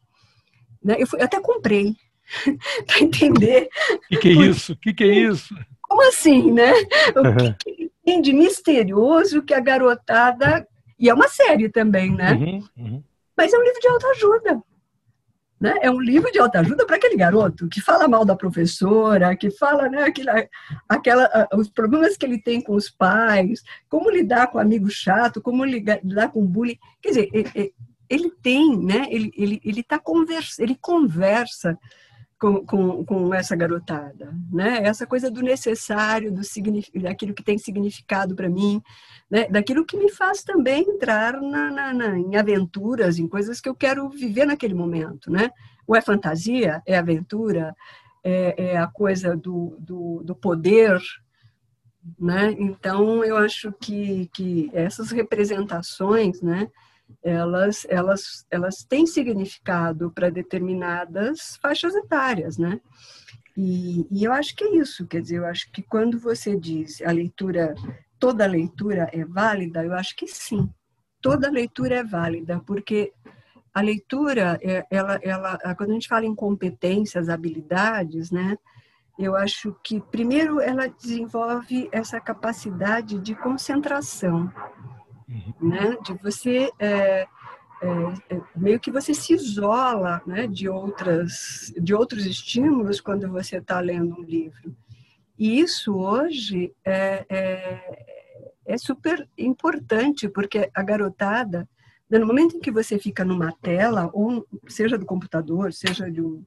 Né? 0.85 0.97
Eu, 0.99 1.07
fui, 1.07 1.21
eu 1.21 1.25
até 1.25 1.41
comprei, 1.41 1.97
para 2.87 3.01
entender. 3.01 3.68
O 3.90 4.09
que, 4.09 4.16
que, 4.18 4.29
é 4.29 4.33
isso? 4.33 4.73
O 4.73 4.77
que, 4.77 4.95
que, 4.95 5.05
é 5.05 5.14
isso? 5.14 5.55
Como 5.83 6.09
assim, 6.09 6.53
né? 6.53 6.73
O 7.16 7.37
que, 7.37 7.75
que 7.75 7.92
tem 8.05 8.21
de 8.21 8.33
misterioso 8.33 9.42
que 9.42 9.55
a 9.55 9.61
garotada 9.61 10.66
E 10.99 11.09
é 11.09 11.14
uma 11.14 11.29
série 11.29 11.68
também, 11.68 12.14
né? 12.14 12.33
Uhum, 12.33 12.64
uhum. 12.77 13.05
Mas 13.37 13.53
é 13.53 13.59
um 13.59 13.62
livro 13.62 13.81
de 13.81 13.88
autoajuda. 13.88 14.62
Né? 15.62 15.75
É 15.81 15.88
um 15.88 16.01
livro 16.01 16.29
de 16.33 16.40
autoajuda 16.40 16.85
para 16.85 16.97
aquele 16.97 17.16
garoto 17.16 17.68
que 17.68 17.81
fala 17.81 18.09
mal 18.09 18.25
da 18.25 18.35
professora, 18.35 19.37
que 19.37 19.49
fala 19.49 19.88
né, 19.88 20.03
aquela, 20.03 20.49
aquela, 20.88 21.49
os 21.55 21.68
problemas 21.68 22.16
que 22.16 22.27
ele 22.27 22.42
tem 22.42 22.61
com 22.61 22.75
os 22.75 22.90
pais, 22.90 23.62
como 23.88 24.11
lidar 24.11 24.49
com 24.49 24.59
amigo 24.59 24.90
chato, 24.90 25.40
como 25.40 25.64
lidar, 25.64 26.33
com 26.33 26.45
bullying. 26.45 26.77
Quer 27.01 27.09
dizer, 27.11 27.29
ele, 27.33 27.75
ele 28.11 28.31
tem, 28.42 28.77
né? 28.77 29.07
ele 29.09 29.33
ele, 29.37 29.61
ele 29.64 29.83
tá 29.85 30.01
conversa, 30.01 30.61
ele 30.61 30.77
conversa 30.81 31.79
com, 32.43 32.67
com, 32.67 33.05
com, 33.05 33.33
essa 33.33 33.55
garotada, 33.55 34.35
né? 34.53 34.81
Essa 34.83 35.07
coisa 35.07 35.31
do 35.31 35.41
necessário, 35.41 36.33
do 36.33 36.41
daquilo 37.01 37.33
que 37.33 37.43
tem 37.45 37.57
significado 37.57 38.35
para 38.35 38.49
mim, 38.49 38.83
né? 39.31 39.49
Daquilo 39.49 39.87
que 39.87 39.97
me 39.97 40.11
faz 40.11 40.43
também 40.43 40.83
entrar 40.83 41.41
na, 41.41 41.71
na, 41.71 41.95
na, 41.95 42.19
em 42.19 42.35
aventuras, 42.35 43.21
em 43.21 43.29
coisas 43.29 43.61
que 43.61 43.69
eu 43.69 43.77
quero 43.77 44.09
viver 44.09 44.45
naquele 44.45 44.75
momento, 44.75 45.31
né? 45.31 45.51
Ou 45.87 45.95
é 45.95 46.01
fantasia, 46.01 46.83
é 46.85 46.99
aventura, 46.99 47.77
é, 48.25 48.73
é 48.73 48.77
a 48.77 48.89
coisa 48.89 49.37
do, 49.37 49.77
do, 49.79 50.23
do, 50.25 50.35
poder, 50.35 51.01
né? 52.19 52.57
Então 52.59 53.25
eu 53.25 53.37
acho 53.37 53.73
que, 53.81 54.29
que 54.35 54.69
essas 54.73 55.13
representações, 55.13 56.43
né? 56.43 56.69
Elas, 57.22 57.87
elas, 57.88 58.46
elas 58.51 58.85
têm 58.85 59.07
significado 59.07 60.11
para 60.11 60.31
determinadas 60.31 61.59
faixas 61.62 61.94
etárias, 61.94 62.59
né? 62.59 62.81
E, 63.57 64.07
e, 64.11 64.25
eu 64.25 64.33
acho 64.33 64.57
que 64.57 64.64
é 64.64 64.77
isso, 64.77 65.07
quer 65.07 65.20
dizer, 65.20 65.38
eu 65.38 65.46
acho 65.46 65.70
que 65.70 65.83
quando 65.83 66.18
você 66.18 66.59
diz 66.59 67.03
a 67.03 67.11
leitura, 67.11 67.75
toda 68.18 68.46
leitura 68.46 69.11
é 69.12 69.25
válida, 69.25 69.85
eu 69.85 69.92
acho 69.92 70.16
que 70.16 70.27
sim, 70.27 70.70
toda 71.20 71.51
leitura 71.51 71.96
é 71.96 72.05
válida, 72.05 72.61
porque 72.66 73.12
a 73.75 73.81
leitura, 73.81 74.59
é, 74.62 74.87
ela, 74.90 75.18
ela, 75.22 75.59
quando 75.77 75.90
a 75.90 75.94
gente 75.94 76.09
fala 76.09 76.27
em 76.27 76.35
competências, 76.35 77.29
habilidades, 77.29 78.31
né? 78.31 78.57
Eu 79.18 79.37
acho 79.37 79.77
que, 79.85 80.01
primeiro, 80.01 80.61
ela 80.61 80.88
desenvolve 80.88 81.88
essa 81.92 82.20
capacidade 82.20 83.18
de 83.18 83.35
concentração, 83.35 84.51
uhum. 85.33 85.68
né? 85.68 85.97
De 86.05 86.14
você 86.23 86.71
é, 86.79 87.27
é, 87.83 87.88
é, 88.31 88.40
meio 88.55 88.79
que 88.79 88.90
você 88.90 89.14
se 89.14 89.33
isola, 89.33 90.23
né? 90.27 90.47
De 90.47 90.68
outras, 90.68 91.73
de 91.77 91.95
outros 91.95 92.27
estímulos 92.27 93.01
quando 93.01 93.29
você 93.29 93.57
está 93.57 93.81
lendo 93.81 94.21
um 94.21 94.23
livro. 94.23 94.75
E 95.38 95.59
isso 95.59 95.97
hoje 95.97 96.73
é, 96.85 97.27
é, 97.29 98.05
é 98.64 98.79
super 98.79 99.29
importante 99.37 100.29
porque 100.29 100.71
a 100.73 100.83
garotada, 100.83 101.68
né, 102.09 102.18
no 102.18 102.27
momento 102.27 102.57
em 102.57 102.61
que 102.61 102.71
você 102.71 102.99
fica 102.99 103.25
numa 103.25 103.53
tela, 103.53 104.11
ou 104.12 104.47
seja 104.68 104.97
do 104.97 105.07
computador, 105.07 105.73
seja 105.73 106.11
de 106.11 106.21
um, 106.21 106.45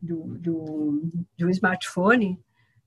de 0.00 0.50
um, 0.50 1.10
de 1.36 1.44
um 1.44 1.50
smartphone, 1.50 2.38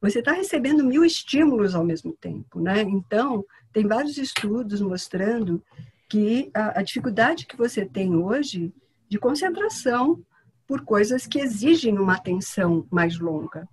você 0.02 0.20
está 0.20 0.32
recebendo 0.32 0.84
mil 0.84 1.04
estímulos 1.04 1.76
ao 1.76 1.84
mesmo 1.84 2.14
tempo, 2.14 2.60
né? 2.60 2.82
Então, 2.82 3.46
tem 3.74 3.86
vários 3.86 4.18
estudos 4.18 4.82
mostrando 4.82 5.64
que 6.08 6.50
a, 6.54 6.80
a 6.80 6.84
dificuldade 6.84 7.46
que 7.46 7.58
você 7.58 7.86
tem 7.86 8.16
hoje 8.16 8.74
de 9.08 9.20
concentração 9.20 10.24
por 10.68 10.82
coisas 10.82 11.26
que 11.26 11.40
exigem 11.40 11.98
uma 11.98 12.14
atenção 12.14 12.88
mais 12.92 13.20
longa. 13.20 13.68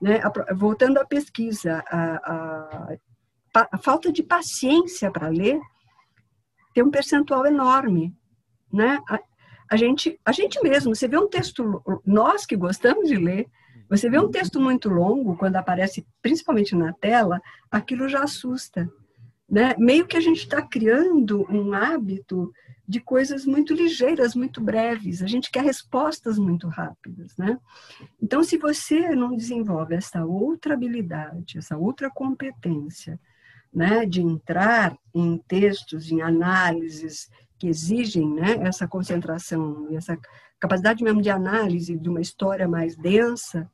Né? 0.00 0.20
Voltando 0.56 0.98
à 0.98 1.04
pesquisa, 1.04 1.82
a, 1.88 2.94
a, 3.54 3.66
a 3.72 3.78
falta 3.78 4.12
de 4.12 4.22
paciência 4.22 5.10
para 5.10 5.28
ler 5.28 5.60
tem 6.74 6.82
um 6.82 6.90
percentual 6.90 7.46
enorme. 7.46 8.14
Né? 8.72 8.98
A, 9.08 9.20
a, 9.70 9.76
gente, 9.76 10.18
a 10.24 10.32
gente 10.32 10.60
mesmo, 10.62 10.94
você 10.94 11.06
vê 11.06 11.18
um 11.18 11.28
texto, 11.28 11.82
nós 12.04 12.46
que 12.46 12.56
gostamos 12.56 13.08
de 13.08 13.16
ler, 13.16 13.48
você 13.90 14.08
vê 14.08 14.20
um 14.20 14.30
texto 14.30 14.60
muito 14.60 14.88
longo, 14.88 15.36
quando 15.36 15.56
aparece 15.56 16.06
principalmente 16.22 16.76
na 16.76 16.92
tela, 16.92 17.42
aquilo 17.68 18.08
já 18.08 18.22
assusta. 18.22 18.88
Né? 19.48 19.74
Meio 19.76 20.06
que 20.06 20.16
a 20.16 20.20
gente 20.20 20.38
está 20.38 20.62
criando 20.62 21.44
um 21.50 21.74
hábito 21.74 22.52
de 22.86 23.00
coisas 23.00 23.44
muito 23.44 23.74
ligeiras, 23.74 24.36
muito 24.36 24.60
breves. 24.60 25.22
A 25.22 25.26
gente 25.26 25.50
quer 25.50 25.64
respostas 25.64 26.38
muito 26.38 26.68
rápidas, 26.68 27.36
né? 27.36 27.58
Então, 28.20 28.42
se 28.42 28.56
você 28.56 29.10
não 29.10 29.36
desenvolve 29.36 29.94
essa 29.94 30.24
outra 30.24 30.74
habilidade, 30.74 31.58
essa 31.58 31.76
outra 31.76 32.08
competência, 32.10 33.18
né, 33.72 34.04
de 34.04 34.20
entrar 34.20 34.96
em 35.14 35.38
textos, 35.46 36.10
em 36.10 36.20
análises 36.20 37.30
que 37.58 37.68
exigem, 37.68 38.28
né, 38.28 38.56
essa 38.62 38.88
concentração, 38.88 39.88
essa 39.92 40.18
capacidade 40.58 41.02
mesmo 41.04 41.22
de 41.22 41.30
análise 41.30 41.96
de 41.96 42.08
uma 42.08 42.20
história 42.20 42.66
mais 42.66 42.96
densa, 42.96 43.70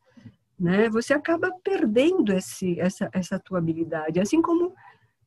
né, 0.59 0.88
você 0.88 1.12
acaba 1.12 1.51
perdendo 1.62 2.33
esse, 2.33 2.79
essa, 2.81 3.09
essa 3.12 3.38
tua 3.38 3.59
habilidade. 3.59 4.21
Assim 4.21 4.40
como 4.40 4.75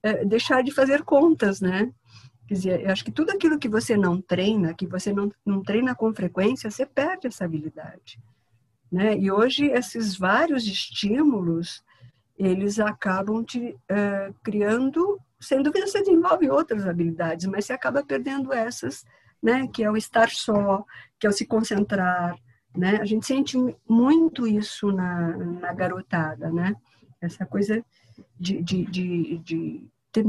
é, 0.02 0.26
deixar 0.26 0.64
de 0.64 0.72
fazer 0.72 1.04
contas, 1.04 1.62
né? 1.62 1.92
Quer 2.48 2.54
dizer, 2.56 2.90
acho 2.90 3.06
que 3.06 3.12
tudo 3.12 3.30
aquilo 3.30 3.60
que 3.60 3.70
você 3.70 3.96
não 3.96 4.20
treina, 4.20 4.74
que 4.74 4.88
você 4.88 5.14
não, 5.14 5.32
não 5.46 5.62
treina 5.62 5.94
com 5.94 6.12
frequência, 6.14 6.72
você 6.72 6.84
perde 6.84 7.28
essa 7.28 7.46
habilidade. 7.46 8.20
Né? 8.92 9.16
E 9.18 9.32
hoje, 9.32 9.68
esses 9.68 10.18
vários 10.18 10.66
estímulos, 10.66 11.84
eles 12.36 12.80
acabam 12.80 13.44
te 13.44 13.78
é, 13.88 14.34
criando, 14.42 15.20
sem 15.40 15.62
dúvida 15.62 15.86
você 15.86 16.00
desenvolve 16.00 16.50
outras 16.50 16.88
habilidades, 16.88 17.46
mas 17.46 17.66
você 17.66 17.74
acaba 17.74 18.04
perdendo 18.04 18.52
essas, 18.52 19.06
né? 19.44 19.68
que 19.68 19.84
é 19.84 19.92
o 19.92 19.98
estar 19.98 20.30
só, 20.30 20.84
que 21.20 21.28
é 21.28 21.30
o 21.30 21.34
se 21.34 21.46
concentrar. 21.46 22.36
Né? 22.76 22.98
A 22.98 23.06
gente 23.06 23.26
sente 23.26 23.58
muito 23.88 24.48
isso 24.48 24.92
na, 24.92 25.36
na 25.38 25.74
garotada, 25.74 26.52
né? 26.52 26.76
essa 27.22 27.46
coisa 27.46 27.84
de, 28.40 28.62
de, 28.62 28.86
de, 28.86 29.38
de, 29.40 29.88
ter, 30.12 30.26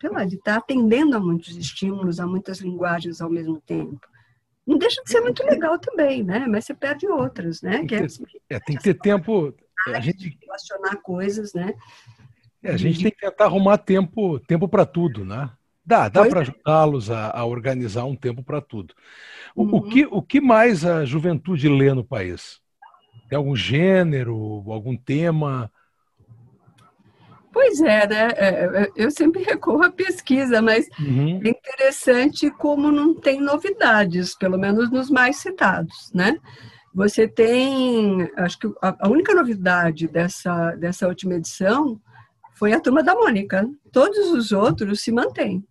sei 0.00 0.10
lá, 0.10 0.24
de 0.24 0.36
estar 0.36 0.56
atendendo 0.56 1.16
a 1.16 1.20
muitos 1.20 1.56
estímulos, 1.56 2.20
a 2.20 2.26
muitas 2.26 2.58
linguagens 2.58 3.20
ao 3.20 3.30
mesmo 3.30 3.60
tempo. 3.60 4.00
Não 4.66 4.78
deixa 4.78 5.02
de 5.02 5.10
ser 5.10 5.20
muito 5.20 5.42
legal 5.44 5.78
também, 5.78 6.22
né? 6.22 6.46
Mas 6.46 6.64
você 6.64 6.74
perde 6.74 7.06
outras, 7.06 7.60
né? 7.62 7.78
Tem 7.78 7.86
que, 7.86 7.96
ter, 7.96 8.42
é, 8.48 8.60
tem 8.60 8.76
que 8.76 8.82
ter 8.82 8.94
tempo. 8.94 9.54
A 9.88 10.00
gente 10.00 10.38
relacionar 10.42 10.96
coisas, 10.96 11.52
né? 11.54 11.74
É, 12.62 12.70
a 12.72 12.76
gente 12.76 13.02
tem 13.02 13.10
que 13.10 13.18
tentar 13.20 13.46
arrumar 13.46 13.78
tempo, 13.78 14.38
tempo 14.40 14.68
para 14.68 14.86
tudo, 14.86 15.24
né? 15.24 15.50
Dá, 15.90 16.08
dá 16.08 16.24
para 16.24 16.38
é. 16.38 16.42
ajudá-los 16.42 17.10
a, 17.10 17.36
a, 17.36 17.44
organizar 17.44 18.04
um 18.04 18.14
tempo 18.14 18.44
para 18.44 18.60
tudo. 18.60 18.94
O, 19.56 19.64
uhum. 19.64 19.74
o, 19.74 19.82
que, 19.82 20.06
o 20.08 20.22
que 20.22 20.40
mais 20.40 20.84
a 20.84 21.04
juventude 21.04 21.68
lê 21.68 21.92
no 21.92 22.04
país? 22.04 22.60
Tem 23.28 23.36
algum 23.36 23.56
gênero, 23.56 24.36
algum 24.68 24.96
tema? 24.96 25.68
Pois 27.52 27.80
é, 27.80 28.06
né? 28.06 28.28
É, 28.36 28.82
é, 28.82 28.90
eu 28.94 29.10
sempre 29.10 29.42
recorro 29.42 29.82
à 29.82 29.90
pesquisa, 29.90 30.62
mas 30.62 30.86
uhum. 31.00 31.40
é 31.44 31.48
interessante 31.48 32.48
como 32.52 32.92
não 32.92 33.12
tem 33.12 33.40
novidades, 33.40 34.36
pelo 34.36 34.56
menos 34.56 34.92
nos 34.92 35.10
mais 35.10 35.38
citados, 35.38 36.12
né? 36.14 36.38
Você 36.94 37.26
tem, 37.26 38.30
acho 38.36 38.60
que 38.60 38.68
a 38.80 39.08
única 39.08 39.34
novidade 39.34 40.06
dessa, 40.06 40.70
dessa 40.76 41.08
última 41.08 41.34
edição 41.34 42.00
foi 42.54 42.72
a 42.72 42.80
Turma 42.80 43.02
da 43.02 43.14
Mônica. 43.14 43.68
Todos 43.90 44.30
os 44.32 44.52
outros 44.52 45.00
se 45.00 45.10
mantêm, 45.10 45.64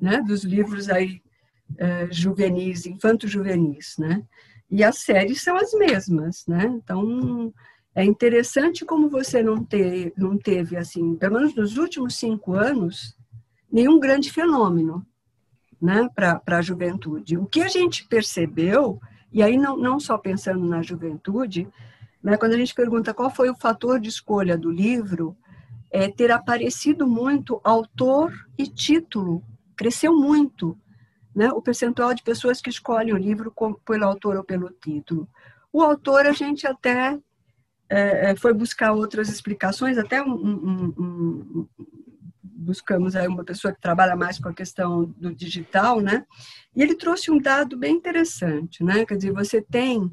né? 0.00 0.22
Dos 0.22 0.44
livros 0.44 0.88
aí 0.88 1.22
é, 1.76 2.08
juvenis, 2.10 2.86
infanto-juvenis, 2.86 3.96
né? 3.98 4.22
E 4.70 4.84
as 4.84 4.98
séries 4.98 5.42
são 5.42 5.56
as 5.56 5.72
mesmas, 5.72 6.46
né? 6.46 6.64
Então, 6.66 7.52
é 7.94 8.04
interessante 8.04 8.84
como 8.84 9.08
você 9.08 9.42
não, 9.42 9.64
ter, 9.64 10.12
não 10.16 10.38
teve, 10.38 10.76
assim, 10.76 11.16
pelo 11.16 11.34
menos 11.34 11.54
nos 11.54 11.76
últimos 11.76 12.16
cinco 12.16 12.52
anos, 12.52 13.16
nenhum 13.70 13.98
grande 13.98 14.30
fenômeno 14.30 15.04
né, 15.80 16.08
para 16.14 16.40
a 16.46 16.62
juventude. 16.62 17.38
O 17.38 17.46
que 17.46 17.60
a 17.60 17.68
gente 17.68 18.06
percebeu, 18.06 19.00
e 19.32 19.42
aí 19.42 19.56
não, 19.56 19.76
não 19.76 19.98
só 19.98 20.18
pensando 20.18 20.64
na 20.64 20.82
juventude, 20.82 21.68
né, 22.22 22.36
quando 22.36 22.52
a 22.52 22.58
gente 22.58 22.74
pergunta 22.74 23.14
qual 23.14 23.30
foi 23.30 23.48
o 23.50 23.56
fator 23.56 24.00
de 24.00 24.08
escolha 24.08 24.56
do 24.56 24.70
livro, 24.70 25.36
é 25.90 26.08
ter 26.08 26.30
aparecido 26.30 27.06
muito 27.06 27.60
autor 27.64 28.32
e 28.58 28.66
título, 28.66 29.42
cresceu 29.78 30.14
muito. 30.14 30.76
Né, 31.34 31.52
o 31.52 31.62
percentual 31.62 32.12
de 32.14 32.22
pessoas 32.24 32.60
que 32.60 32.68
escolhem 32.68 33.12
o 33.12 33.16
livro 33.16 33.54
pelo 33.84 34.04
autor 34.04 34.36
ou 34.36 34.42
pelo 34.42 34.70
título. 34.70 35.28
O 35.72 35.82
autor 35.82 36.26
a 36.26 36.32
gente 36.32 36.66
até 36.66 37.16
é, 37.88 38.30
é, 38.30 38.36
foi 38.36 38.52
buscar 38.52 38.92
outras 38.92 39.28
explicações, 39.28 39.96
até 39.98 40.20
um, 40.20 40.34
um, 40.34 40.94
um, 40.98 41.68
buscamos 42.42 43.16
aí 43.16 43.26
uma 43.26 43.44
pessoa 43.44 43.72
que 43.72 43.80
trabalha 43.80 44.16
mais 44.16 44.38
com 44.38 44.48
a 44.48 44.54
questão 44.54 45.04
do 45.16 45.34
digital, 45.34 46.00
né? 46.00 46.26
E 46.76 46.82
ele 46.82 46.94
trouxe 46.94 47.30
um 47.30 47.38
dado 47.38 47.78
bem 47.78 47.94
interessante, 47.94 48.82
né? 48.84 49.06
Quer 49.06 49.16
dizer, 49.16 49.32
você 49.32 49.62
tem 49.62 50.12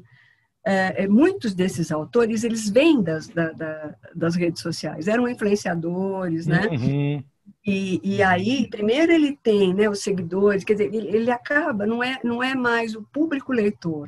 é, 0.64 1.04
é 1.04 1.08
muitos 1.08 1.54
desses 1.54 1.92
autores, 1.92 2.44
eles 2.44 2.68
vêm 2.68 3.02
das, 3.02 3.28
da, 3.28 3.52
da, 3.52 3.94
das 4.14 4.36
redes 4.36 4.62
sociais, 4.62 5.06
eram 5.06 5.28
influenciadores, 5.28 6.46
né? 6.46 6.66
Uhum. 6.68 7.24
E, 7.66 8.00
e 8.04 8.22
aí, 8.22 8.68
primeiro 8.70 9.10
ele 9.10 9.36
tem 9.42 9.74
né, 9.74 9.90
os 9.90 10.00
seguidores, 10.00 10.62
quer 10.62 10.74
dizer, 10.74 10.94
ele, 10.94 11.08
ele 11.08 11.30
acaba, 11.32 11.84
não 11.84 12.02
é, 12.02 12.20
não 12.22 12.40
é 12.40 12.54
mais 12.54 12.94
o 12.94 13.02
público 13.02 13.52
leitor, 13.52 14.06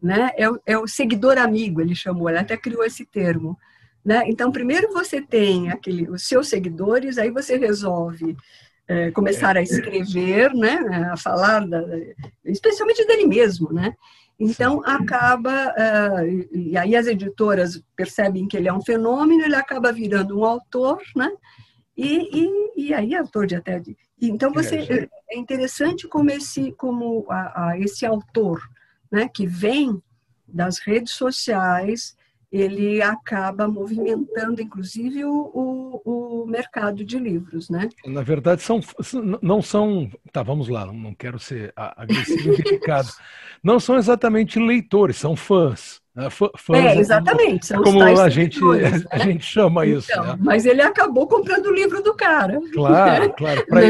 né? 0.00 0.30
É, 0.36 0.48
o, 0.48 0.60
é 0.64 0.78
o 0.78 0.86
seguidor 0.86 1.36
amigo, 1.36 1.80
ele 1.80 1.94
chamou, 1.94 2.28
ele 2.28 2.38
até 2.38 2.56
criou 2.56 2.84
esse 2.84 3.04
termo. 3.04 3.58
Né? 4.04 4.22
Então, 4.28 4.52
primeiro 4.52 4.92
você 4.92 5.20
tem 5.20 5.70
aquele, 5.70 6.08
os 6.08 6.28
seus 6.28 6.48
seguidores, 6.48 7.18
aí 7.18 7.30
você 7.30 7.56
resolve 7.56 8.36
é, 8.86 9.10
começar 9.10 9.56
a 9.56 9.62
escrever, 9.62 10.54
né, 10.54 11.08
a 11.10 11.16
falar, 11.16 11.66
da, 11.66 11.82
especialmente 12.44 13.04
dele 13.06 13.26
mesmo, 13.26 13.72
né? 13.72 13.94
Então 14.38 14.82
acaba 14.84 15.72
uh, 15.72 16.26
e 16.52 16.76
aí 16.76 16.96
as 16.96 17.06
editoras 17.06 17.80
percebem 17.96 18.48
que 18.48 18.56
ele 18.56 18.68
é 18.68 18.72
um 18.72 18.82
fenômeno, 18.82 19.44
ele 19.44 19.54
acaba 19.54 19.92
virando 19.92 20.38
um 20.38 20.44
autor, 20.44 21.00
né? 21.14 21.30
E, 21.96 22.40
e, 22.40 22.88
e 22.88 22.94
aí 22.94 23.14
é 23.14 23.18
autor 23.18 23.46
de 23.46 23.54
até 23.54 23.78
de, 23.78 23.96
então 24.20 24.52
você 24.52 25.08
é, 25.30 25.38
interessante 25.38 26.08
como 26.08 26.30
esse 26.30 26.72
como 26.72 27.24
a, 27.28 27.70
a 27.70 27.78
esse 27.78 28.04
autor, 28.04 28.60
né, 29.10 29.28
que 29.32 29.46
vem 29.46 30.02
das 30.46 30.78
redes 30.78 31.12
sociais 31.12 32.16
ele 32.54 33.02
acaba 33.02 33.66
movimentando, 33.66 34.62
inclusive, 34.62 35.24
o, 35.24 35.50
o, 35.52 36.42
o, 36.42 36.46
mercado 36.46 37.04
de 37.04 37.18
livros, 37.18 37.68
né? 37.68 37.88
Na 38.06 38.22
verdade, 38.22 38.62
são, 38.62 38.80
não 39.42 39.60
são... 39.60 40.08
Tá, 40.30 40.40
vamos 40.44 40.68
lá, 40.68 40.86
não 40.86 41.12
quero 41.16 41.36
ser 41.36 41.72
agressivo 41.74 42.54
não 43.60 43.80
são 43.80 43.96
exatamente 43.96 44.60
leitores, 44.60 45.16
são 45.16 45.34
fãs. 45.34 46.00
Né? 46.14 46.30
Fãs 46.30 46.52
é, 46.74 46.96
exatamente. 46.98 47.66
São 47.66 47.80
é 47.80 47.82
como 47.82 48.02
a 48.02 48.28
gente, 48.28 48.60
né? 48.62 49.04
a 49.10 49.18
gente 49.18 49.44
chama 49.44 49.84
isso. 49.84 50.06
Então, 50.10 50.24
né? 50.24 50.36
Mas 50.38 50.64
ele 50.64 50.80
acabou 50.80 51.26
comprando 51.26 51.66
o 51.66 51.74
livro 51.74 52.00
do 52.02 52.14
cara. 52.14 52.60
Claro, 52.72 53.34
claro. 53.36 53.66
Para 53.66 53.84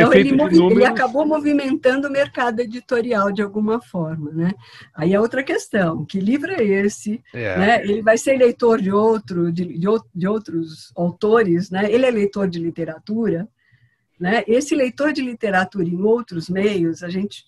então, 0.00 0.14
ele, 0.14 0.32
números... 0.32 0.70
ele 0.72 0.84
acabou 0.84 1.26
movimentando 1.26 2.08
o 2.08 2.10
mercado 2.10 2.60
editorial 2.60 3.30
de 3.30 3.42
alguma 3.42 3.82
forma. 3.82 4.30
Né? 4.30 4.52
Aí 4.94 5.12
é 5.12 5.20
outra 5.20 5.42
questão. 5.42 6.06
Que 6.06 6.18
livro 6.18 6.50
é 6.50 6.64
esse? 6.64 7.22
É. 7.34 7.58
Né? 7.58 7.82
Ele 7.82 8.00
vai 8.00 8.16
ser 8.16 8.38
leitor 8.38 8.80
de, 8.80 8.90
outro, 8.90 9.52
de, 9.52 9.66
de, 9.78 9.86
de 10.14 10.26
outros 10.26 10.90
autores? 10.96 11.70
Né? 11.70 11.92
Ele 11.92 12.06
é 12.06 12.10
leitor 12.10 12.48
de 12.48 12.58
literatura? 12.58 13.46
Né? 14.18 14.42
Esse 14.48 14.74
leitor 14.74 15.12
de 15.12 15.20
literatura 15.20 15.86
em 15.86 16.00
outros 16.00 16.48
meios, 16.48 17.02
a 17.02 17.10
gente 17.10 17.44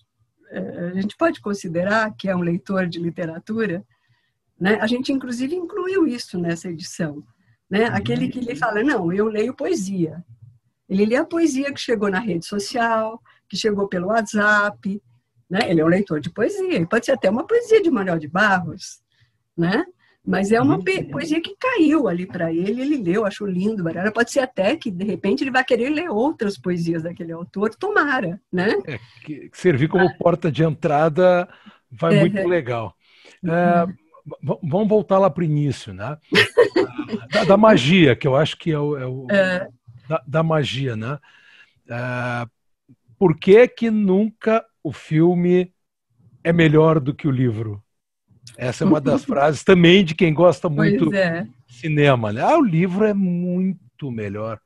a 0.51 0.93
gente 1.01 1.15
pode 1.15 1.39
considerar 1.41 2.13
que 2.15 2.27
é 2.27 2.35
um 2.35 2.41
leitor 2.41 2.87
de 2.87 2.99
literatura, 2.99 3.85
né? 4.59 4.79
A 4.81 4.87
gente 4.87 5.11
inclusive 5.11 5.55
incluiu 5.55 6.07
isso 6.07 6.39
nessa 6.39 6.69
edição, 6.69 7.23
né? 7.69 7.85
Aquele 7.85 8.29
que 8.29 8.39
lhe 8.39 8.55
fala, 8.55 8.83
não, 8.83 9.11
eu 9.13 9.27
leio 9.27 9.53
poesia. 9.53 10.23
Ele 10.87 11.05
lê 11.05 11.15
a 11.15 11.25
poesia 11.25 11.71
que 11.71 11.79
chegou 11.79 12.09
na 12.09 12.19
rede 12.19 12.45
social, 12.45 13.21
que 13.47 13.55
chegou 13.55 13.87
pelo 13.87 14.07
WhatsApp, 14.07 15.01
né? 15.49 15.69
Ele 15.69 15.81
é 15.81 15.85
um 15.85 15.89
leitor 15.89 16.19
de 16.19 16.29
poesia, 16.29 16.85
pode 16.87 17.05
ser 17.05 17.13
até 17.13 17.29
uma 17.29 17.45
poesia 17.45 17.81
de 17.81 17.91
Manuel 17.91 18.19
de 18.19 18.27
Barros, 18.27 19.01
né? 19.55 19.85
Mas 20.25 20.51
é 20.51 20.61
uma 20.61 20.75
uhum. 20.75 20.83
poesia 21.11 21.41
que 21.41 21.55
caiu 21.57 22.07
ali 22.07 22.25
para 22.25 22.53
ele, 22.53 22.81
ele 22.81 22.97
leu, 22.97 23.25
achou 23.25 23.47
lindo, 23.47 23.83
barara. 23.83 24.11
Pode 24.11 24.31
ser 24.31 24.41
até 24.41 24.75
que, 24.75 24.91
de 24.91 25.03
repente, 25.03 25.43
ele 25.43 25.51
vai 25.51 25.63
querer 25.63 25.89
ler 25.89 26.09
outras 26.09 26.57
poesias 26.57 27.03
daquele 27.03 27.31
autor, 27.31 27.73
tomara, 27.73 28.39
né? 28.51 28.77
É, 28.85 28.99
que 29.23 29.49
servir 29.53 29.87
como 29.87 30.07
ah. 30.07 30.13
porta 30.19 30.51
de 30.51 30.63
entrada 30.63 31.47
vai 31.89 32.17
é. 32.17 32.19
muito 32.19 32.47
legal. 32.47 32.93
É, 33.43 33.85
uhum. 33.85 34.59
vamos 34.61 34.89
voltar 34.89 35.17
lá 35.17 35.29
para 35.29 35.41
o 35.41 35.45
início, 35.45 35.93
né? 35.93 36.17
da, 37.33 37.45
da, 37.45 37.57
magia, 37.57 38.15
que 38.15 38.27
eu 38.27 38.35
acho 38.35 38.57
que 38.57 38.71
é 38.71 38.79
o... 38.79 38.97
É 38.97 39.07
o 39.07 39.27
é. 39.31 39.67
da, 40.07 40.23
da, 40.27 40.43
magia, 40.43 40.95
né? 40.95 41.17
É, 41.89 42.45
por 43.17 43.37
que 43.37 43.67
que 43.67 43.89
nunca 43.89 44.63
o 44.83 44.91
filme 44.91 45.73
é 46.43 46.51
melhor 46.53 46.99
do 46.99 47.13
que 47.13 47.27
o 47.27 47.31
livro? 47.31 47.83
Essa 48.59 48.83
é 48.83 48.87
uma 48.87 48.99
das 48.99 49.23
frases 49.23 49.63
também 49.63 50.03
de 50.03 50.13
quem 50.13 50.33
gosta 50.33 50.67
muito 50.67 51.13
é. 51.13 51.47
de 51.65 51.73
cinema. 51.73 52.33
Né? 52.33 52.41
Ah, 52.41 52.57
o 52.57 52.61
livro 52.61 53.05
é 53.05 53.13
muito 53.13 54.11
melhor. 54.11 54.59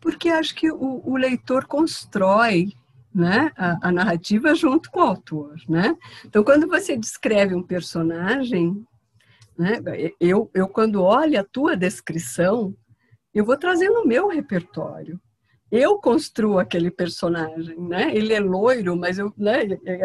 Porque 0.00 0.30
acho 0.30 0.54
que 0.54 0.70
o, 0.70 1.02
o 1.04 1.14
leitor 1.18 1.66
constrói 1.66 2.72
né, 3.14 3.52
a, 3.54 3.88
a, 3.88 3.92
narrativa 3.92 4.54
junto 4.54 4.90
com 4.90 5.00
o 5.00 5.02
autor. 5.02 5.56
Né? 5.68 5.94
Então, 6.24 6.42
quando 6.42 6.66
você 6.66 6.96
descreve 6.96 7.54
um 7.54 7.62
personagem, 7.62 8.82
né, 9.58 9.78
eu, 10.18 10.50
eu, 10.54 10.68
quando 10.68 11.02
olho 11.02 11.38
a 11.38 11.44
tua 11.44 11.76
descrição, 11.76 12.74
eu 13.34 13.44
vou 13.44 13.58
trazendo 13.58 14.00
o 14.00 14.08
meu 14.08 14.28
repertório 14.28 15.20
eu 15.70 15.98
construo 15.98 16.58
aquele 16.58 16.90
personagem, 16.90 17.76
né? 17.78 18.14
Ele 18.14 18.32
é 18.32 18.40
loiro, 18.40 18.96
mas 18.96 19.18
eu, 19.18 19.32
né? 19.36 19.60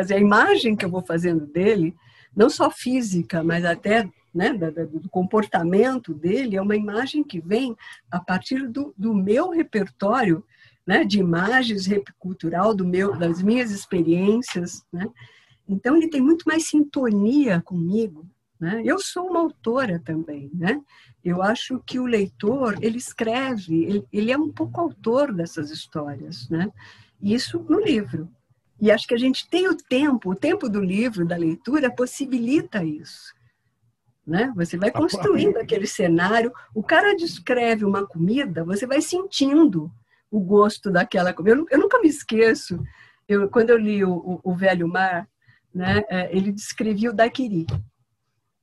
A 0.10 0.17
imagem 0.17 0.76
que 0.76 0.84
eu 0.84 0.89
vou 0.89 1.04
fazendo 1.06 1.45
dele, 1.45 1.95
não 2.36 2.50
só 2.50 2.71
física, 2.71 3.43
mas 3.43 3.63
até 3.63 4.10
né, 4.34 4.54
do 4.54 5.10
comportamento 5.10 6.13
dele, 6.13 6.56
é 6.56 6.62
uma 6.62 6.76
imagem 6.76 7.24
que 7.24 7.39
vem 7.39 7.76
a 8.10 8.19
partir 8.19 8.67
do, 8.67 8.93
do 8.97 9.13
meu 9.13 9.50
repertório, 9.50 10.43
né? 10.86 11.04
De 11.04 11.19
imagens 11.19 11.88
cultural 12.17 12.74
do 12.74 12.86
meu, 12.86 13.15
das 13.15 13.41
minhas 13.43 13.71
experiências, 13.71 14.84
né? 14.91 15.08
Então 15.67 15.95
ele 15.95 16.10
tem 16.10 16.21
muito 16.21 16.43
mais 16.45 16.67
sintonia 16.67 17.62
comigo, 17.62 18.26
né? 18.62 18.84
Eu 18.86 19.00
sou 19.00 19.28
uma 19.28 19.39
autora 19.39 20.00
também, 20.06 20.52
né? 20.54 20.80
Eu 21.26 21.41
acho 21.41 21.82
que 21.84 22.00
o 22.00 22.06
leitor, 22.06 22.78
ele 22.80 23.00
escreve, 23.00 23.84
ele, 23.84 24.08
ele 24.13 24.32
é 24.32 24.38
um 24.38 24.52
pouco 24.52 24.80
autor 24.80 25.34
dessas 25.34 25.71
histórias, 25.71 26.47
né? 26.47 26.71
Isso 27.19 27.65
no 27.67 27.80
livro. 27.80 28.30
E 28.80 28.91
acho 28.91 29.08
que 29.08 29.15
a 29.15 29.17
gente 29.17 29.50
tem 29.50 29.67
o 29.67 29.76
tempo, 29.76 30.30
o 30.30 30.36
tempo 30.36 30.69
do 30.69 30.80
livro, 30.80 31.26
da 31.26 31.36
leitura, 31.36 31.93
possibilita 31.93 32.84
isso. 32.84 33.34
Né? 34.26 34.54
Você 34.56 34.78
vai 34.78 34.91
construindo 34.91 35.58
aquele 35.58 35.88
cenário. 35.88 36.52
O 36.74 36.84
cara 36.84 37.15
descreve 37.15 37.84
uma 37.84 38.06
comida, 38.06 38.63
você 38.63 38.86
vai 38.86 39.02
sentindo 39.02 39.91
o 40.30 40.39
gosto 40.39 40.91
daquela 40.91 41.34
comida. 41.34 41.58
Eu, 41.58 41.67
eu 41.69 41.80
nunca 41.80 42.00
me 42.00 42.08
esqueço, 42.08 42.84
eu, 43.28 43.50
quando 43.50 43.71
eu 43.71 43.78
li 43.78 44.04
o, 44.04 44.13
o, 44.13 44.39
o 44.43 44.56
Velho 44.56 44.88
Mar, 44.88 45.28
né, 45.74 46.04
é, 46.10 46.36
ele 46.36 46.52
descrevia 46.52 47.10
o 47.10 47.15
daiquiri. 47.15 47.65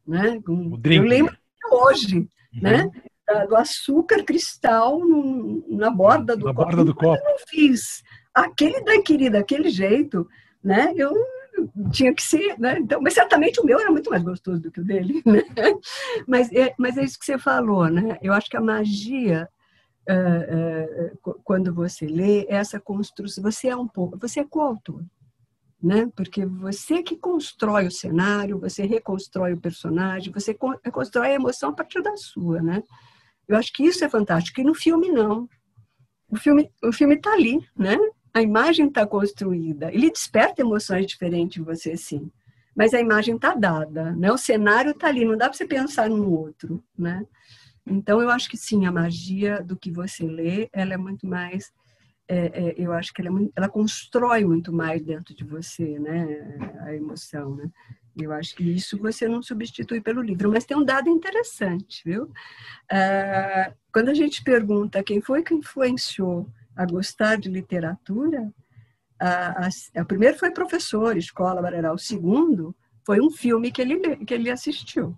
Né? 0.08 0.40
Eu 0.84 1.02
lembro 1.02 1.36
hoje 1.70 2.26
né? 2.50 2.84
uhum. 2.84 2.92
né? 3.34 3.46
do 3.46 3.56
açúcar 3.56 4.24
cristal 4.24 4.98
no, 5.00 5.62
na 5.68 5.90
borda 5.90 6.34
do 6.34 6.46
na 6.46 6.54
copo. 6.54 6.64
Borda 6.64 6.84
do 6.84 6.94
copo. 6.94 7.22
Eu 7.28 7.36
fiz 7.46 8.02
aquele 8.32 8.82
daiquiri 8.82 9.28
daquele 9.28 9.68
jeito, 9.68 10.26
né? 10.64 10.94
Eu 10.96 11.14
tinha 11.92 12.14
que 12.14 12.22
ser, 12.22 12.58
né? 12.58 12.78
Então, 12.78 13.02
mas 13.02 13.12
certamente 13.12 13.60
o 13.60 13.66
meu 13.66 13.78
era 13.78 13.90
muito 13.90 14.08
mais 14.08 14.22
gostoso 14.22 14.62
do 14.62 14.70
que 14.70 14.80
o 14.80 14.84
dele, 14.84 15.22
né? 15.26 15.42
Mas 16.26 16.50
é, 16.52 16.74
mas 16.78 16.96
é 16.96 17.04
isso 17.04 17.18
que 17.18 17.26
você 17.26 17.38
falou, 17.38 17.86
né? 17.90 18.16
Eu 18.22 18.32
acho 18.32 18.48
que 18.48 18.56
a 18.56 18.62
magia 18.62 19.46
uh, 20.08 21.18
uh, 21.28 21.40
quando 21.44 21.74
você 21.74 22.06
lê 22.06 22.46
essa 22.48 22.80
construção, 22.80 23.42
você 23.42 23.68
é 23.68 23.76
um 23.76 23.86
pouco, 23.86 24.16
você 24.18 24.40
é 24.40 24.44
coautor 24.44 25.02
né? 25.82 26.10
Porque 26.16 26.44
você 26.44 27.02
que 27.02 27.16
constrói 27.16 27.86
o 27.86 27.90
cenário, 27.90 28.58
você 28.58 28.84
reconstrói 28.84 29.52
o 29.52 29.60
personagem, 29.60 30.32
você 30.32 30.54
constrói 30.92 31.28
a 31.28 31.34
emoção 31.34 31.70
a 31.70 31.72
partir 31.74 32.02
da 32.02 32.16
sua, 32.16 32.60
né? 32.60 32.82
Eu 33.46 33.56
acho 33.56 33.72
que 33.72 33.84
isso 33.84 34.04
é 34.04 34.08
fantástico. 34.08 34.60
E 34.60 34.64
no 34.64 34.74
filme 34.74 35.10
não. 35.10 35.48
O 36.30 36.36
filme, 36.36 36.70
o 36.82 36.92
filme 36.92 37.14
está 37.14 37.32
ali, 37.32 37.58
né? 37.76 37.96
A 38.34 38.42
imagem 38.42 38.88
está 38.88 39.06
construída. 39.06 39.92
Ele 39.92 40.10
desperta 40.10 40.60
emoções 40.60 41.06
diferentes 41.06 41.58
em 41.58 41.64
você, 41.64 41.96
sim. 41.96 42.30
Mas 42.76 42.92
a 42.92 43.00
imagem 43.00 43.36
está 43.36 43.54
dada, 43.54 44.12
né? 44.12 44.30
O 44.30 44.38
cenário 44.38 44.90
está 44.90 45.08
ali. 45.08 45.24
Não 45.24 45.36
dá 45.36 45.48
para 45.48 45.56
você 45.56 45.66
pensar 45.66 46.10
no 46.10 46.30
outro, 46.30 46.84
né? 46.96 47.24
Então 47.86 48.20
eu 48.20 48.28
acho 48.28 48.50
que 48.50 48.56
sim, 48.56 48.84
a 48.84 48.92
magia 48.92 49.62
do 49.62 49.76
que 49.76 49.90
você 49.90 50.24
lê, 50.26 50.68
ela 50.72 50.92
é 50.92 50.96
muito 50.96 51.26
mais 51.26 51.72
é, 52.28 52.46
é, 52.68 52.74
eu 52.76 52.92
acho 52.92 53.12
que 53.12 53.22
ela, 53.22 53.28
é 53.28 53.32
muito, 53.32 53.52
ela, 53.56 53.68
constrói 53.68 54.44
muito 54.44 54.72
mais 54.72 55.02
dentro 55.02 55.34
de 55.34 55.44
você, 55.44 55.98
né, 55.98 56.76
a 56.80 56.94
emoção, 56.94 57.56
né? 57.56 57.70
Eu 58.20 58.32
acho 58.32 58.54
que 58.54 58.64
isso 58.64 58.98
você 58.98 59.28
não 59.28 59.42
substitui 59.42 60.00
pelo 60.00 60.20
livro, 60.20 60.50
mas 60.50 60.64
tem 60.64 60.76
um 60.76 60.84
dado 60.84 61.08
interessante, 61.08 62.02
viu? 62.04 62.30
Ah, 62.90 63.72
quando 63.92 64.08
a 64.08 64.14
gente 64.14 64.42
pergunta 64.42 65.04
quem 65.04 65.20
foi 65.20 65.42
que 65.42 65.54
influenciou 65.54 66.48
a 66.76 66.84
gostar 66.84 67.36
de 67.36 67.48
literatura, 67.48 68.52
a 69.20 70.04
primeiro 70.04 70.38
foi 70.38 70.50
professor, 70.50 71.16
escola, 71.16 71.62
barará. 71.62 71.92
O 71.92 71.98
segundo 71.98 72.74
foi 73.04 73.20
um 73.20 73.30
filme 73.30 73.70
que 73.72 73.80
ele, 73.82 74.16
que 74.24 74.34
ele 74.34 74.50
assistiu. 74.50 75.16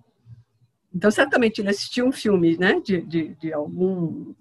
Então, 0.92 1.10
certamente 1.10 1.60
ele 1.60 1.70
assistiu 1.70 2.06
um 2.06 2.12
filme 2.12 2.56
né, 2.56 2.80
de, 2.84 3.00
de, 3.02 3.34
de 3.36 3.52
algum. 3.52 4.34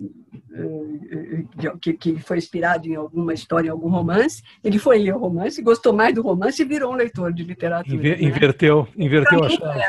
Eh, 0.52 1.46
de, 1.56 1.78
que, 1.80 1.94
que 1.94 2.20
foi 2.20 2.38
inspirado 2.38 2.88
em 2.88 2.96
alguma 2.96 3.34
história, 3.34 3.68
em 3.68 3.72
algum 3.72 3.90
romance. 3.90 4.42
Ele 4.64 4.80
foi 4.80 4.98
ler 4.98 5.14
o 5.14 5.20
romance, 5.20 5.62
gostou 5.62 5.94
mais 5.94 6.16
do 6.16 6.24
romance 6.24 6.62
e 6.62 6.66
virou 6.66 6.92
um 6.92 6.96
leitor 6.96 7.32
de 7.32 7.44
literatura. 7.44 7.96
Inver, 7.96 8.20
né? 8.20 8.24
Inverteu, 8.28 8.88
inverteu 8.98 9.44
a 9.44 9.50
chave. 9.50 9.80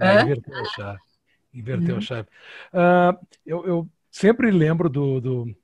É, 0.00 0.22
inverteu 0.22 0.54
a 0.54 0.64
chave. 0.64 0.98
Inverteu 1.54 1.94
uhum. 1.94 1.98
a 1.98 2.00
chave. 2.00 2.28
Uh, 2.72 3.26
eu, 3.46 3.66
eu, 3.66 3.88
sempre 4.10 4.50
lembro 4.50 4.90
do, 4.90 5.20
do 5.20 5.56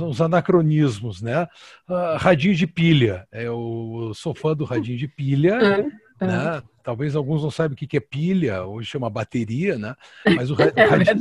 os 0.00 0.20
anacronismos, 0.20 1.20
né? 1.20 1.48
Uh, 1.88 2.16
radinho 2.16 2.54
de 2.54 2.66
pilha. 2.66 3.26
Eu 3.32 4.12
sou 4.14 4.32
fã 4.34 4.54
do 4.54 4.64
radinho 4.64 4.96
de 4.96 5.08
pilha, 5.08 5.54
é, 5.54 5.86
é. 6.24 6.26
né? 6.26 6.62
Talvez 6.82 7.16
alguns 7.16 7.42
não 7.42 7.50
saibam 7.50 7.74
o 7.74 7.76
que 7.76 7.96
é 7.96 8.00
pilha, 8.00 8.62
hoje 8.64 8.90
chama 8.90 9.08
bateria, 9.08 9.78
né? 9.78 9.96
Mas 10.36 10.50
o, 10.50 10.56
é 10.76 10.84
radinho, 10.84 11.18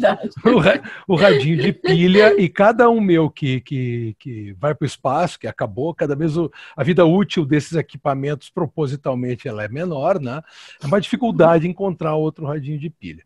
o, 1.08 1.14
o, 1.14 1.16
radinho 1.16 1.58
de 1.58 1.72
pilha 1.72 2.36
e 2.38 2.50
cada 2.50 2.90
um 2.90 3.00
meu 3.00 3.30
que, 3.30 3.62
que, 3.62 4.14
que 4.20 4.52
vai 4.60 4.76
para 4.76 4.84
o 4.84 4.86
espaço, 4.86 5.40
que 5.40 5.48
acabou, 5.48 5.94
cada 5.96 6.18
vez 6.18 6.36
o, 6.36 6.52
a 6.76 6.84
vida 6.84 7.06
útil 7.06 7.46
desses 7.46 7.74
equipamentos 7.74 8.50
propositalmente 8.50 9.48
ela 9.48 9.64
é 9.64 9.70
menor, 9.70 10.20
né? 10.20 10.42
É 10.84 10.86
uma 10.86 11.00
dificuldade 11.00 11.66
encontrar 11.66 12.16
outro 12.16 12.46
radinho 12.46 12.78
de 12.78 12.90
pilha. 12.90 13.24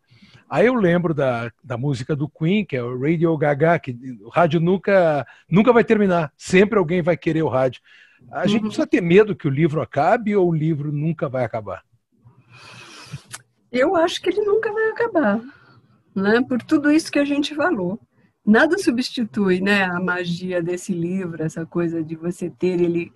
Aí 0.48 0.66
eu 0.66 0.74
lembro 0.74 1.12
da, 1.12 1.52
da 1.62 1.76
música 1.76 2.16
do 2.16 2.28
Queen, 2.28 2.64
que 2.64 2.76
é 2.76 2.82
o 2.82 2.98
Radio 2.98 3.36
Gaga, 3.36 3.78
que 3.78 3.94
o 4.22 4.30
rádio 4.30 4.60
nunca, 4.60 5.26
nunca 5.50 5.72
vai 5.72 5.84
terminar, 5.84 6.32
sempre 6.36 6.78
alguém 6.78 7.02
vai 7.02 7.16
querer 7.16 7.42
o 7.42 7.48
rádio. 7.48 7.82
A 8.30 8.46
gente 8.46 8.62
precisa 8.62 8.86
ter 8.86 9.00
medo 9.00 9.36
que 9.36 9.46
o 9.46 9.50
livro 9.50 9.80
acabe 9.80 10.34
ou 10.34 10.48
o 10.48 10.54
livro 10.54 10.92
nunca 10.92 11.28
vai 11.28 11.44
acabar? 11.44 11.82
Eu 13.70 13.96
acho 13.96 14.20
que 14.20 14.30
ele 14.30 14.40
nunca 14.42 14.72
vai 14.72 14.90
acabar, 14.90 15.40
né? 16.14 16.42
Por 16.48 16.62
tudo 16.62 16.90
isso 16.90 17.12
que 17.12 17.18
a 17.18 17.24
gente 17.24 17.54
falou. 17.54 18.00
Nada 18.44 18.78
substitui, 18.78 19.60
né, 19.60 19.82
a 19.84 20.00
magia 20.00 20.62
desse 20.62 20.92
livro, 20.92 21.42
essa 21.42 21.66
coisa 21.66 22.02
de 22.02 22.16
você 22.16 22.48
ter 22.48 22.80
ele 22.80 23.12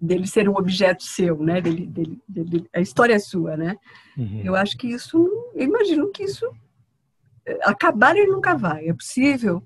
dele 0.00 0.28
ser 0.28 0.48
um 0.48 0.54
objeto 0.54 1.02
seu, 1.02 1.42
né? 1.42 1.60
Dele, 1.60 1.84
dele, 1.84 2.22
dele 2.28 2.68
a 2.72 2.80
história 2.80 3.14
é 3.14 3.18
sua, 3.18 3.56
né? 3.56 3.76
Uhum. 4.16 4.42
Eu 4.44 4.54
acho 4.54 4.78
que 4.78 4.86
isso, 4.86 5.18
eu 5.54 5.64
imagino 5.64 6.08
que 6.12 6.22
isso 6.22 6.48
acabar 7.62 8.16
ele 8.16 8.30
nunca 8.30 8.54
vai. 8.54 8.88
É 8.88 8.94
possível 8.94 9.62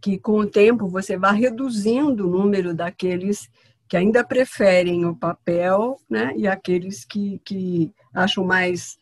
que 0.00 0.18
com 0.18 0.38
o 0.38 0.46
tempo 0.46 0.88
você 0.88 1.16
vá 1.16 1.30
reduzindo 1.30 2.26
o 2.26 2.30
número 2.30 2.74
daqueles 2.74 3.48
que 3.92 3.96
ainda 3.98 4.24
preferem 4.24 5.04
o 5.04 5.14
papel, 5.14 6.00
né? 6.08 6.32
E 6.34 6.48
aqueles 6.48 7.04
que, 7.04 7.38
que 7.44 7.92
acham 8.14 8.42
mais, 8.42 8.98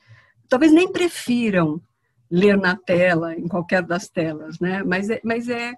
talvez 0.49 0.73
nem 0.73 0.91
prefiram 0.91 1.81
ler 2.29 2.59
na 2.59 2.75
tela, 2.75 3.37
em 3.37 3.47
qualquer 3.47 3.85
das 3.85 4.09
telas, 4.09 4.59
né? 4.59 4.83
Mas 4.83 5.09
é, 5.09 5.21
mas 5.23 5.49
é, 5.49 5.75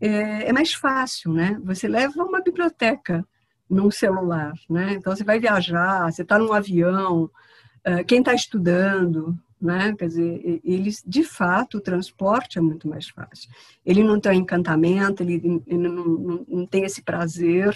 é, 0.00 0.48
é 0.48 0.52
mais 0.52 0.74
fácil, 0.74 1.32
né? 1.32 1.56
Você 1.62 1.86
leva 1.86 2.24
uma 2.24 2.42
biblioteca 2.42 3.24
num 3.70 3.92
celular, 3.92 4.54
né? 4.68 4.94
Então 4.94 5.14
você 5.14 5.22
vai 5.22 5.38
viajar, 5.38 6.10
você 6.10 6.22
está 6.22 6.36
num 6.36 6.52
avião, 6.52 7.30
eh, 7.84 8.02
quem 8.02 8.18
está 8.18 8.34
estudando, 8.34 9.38
né? 9.60 9.94
Quer 9.96 10.08
dizer, 10.08 10.60
eles, 10.64 11.00
de 11.06 11.22
fato, 11.22 11.78
o 11.78 11.80
transporte 11.80 12.58
é 12.58 12.60
muito 12.60 12.88
mais 12.88 13.08
fácil. 13.08 13.48
Ele 13.86 14.02
não 14.02 14.18
tem 14.18 14.40
encantamento, 14.40 15.22
ele, 15.22 15.62
não, 15.68 15.94
não, 15.94 16.44
não, 16.48 16.66
tem 16.66 16.82
esse 16.82 17.02
prazer, 17.02 17.72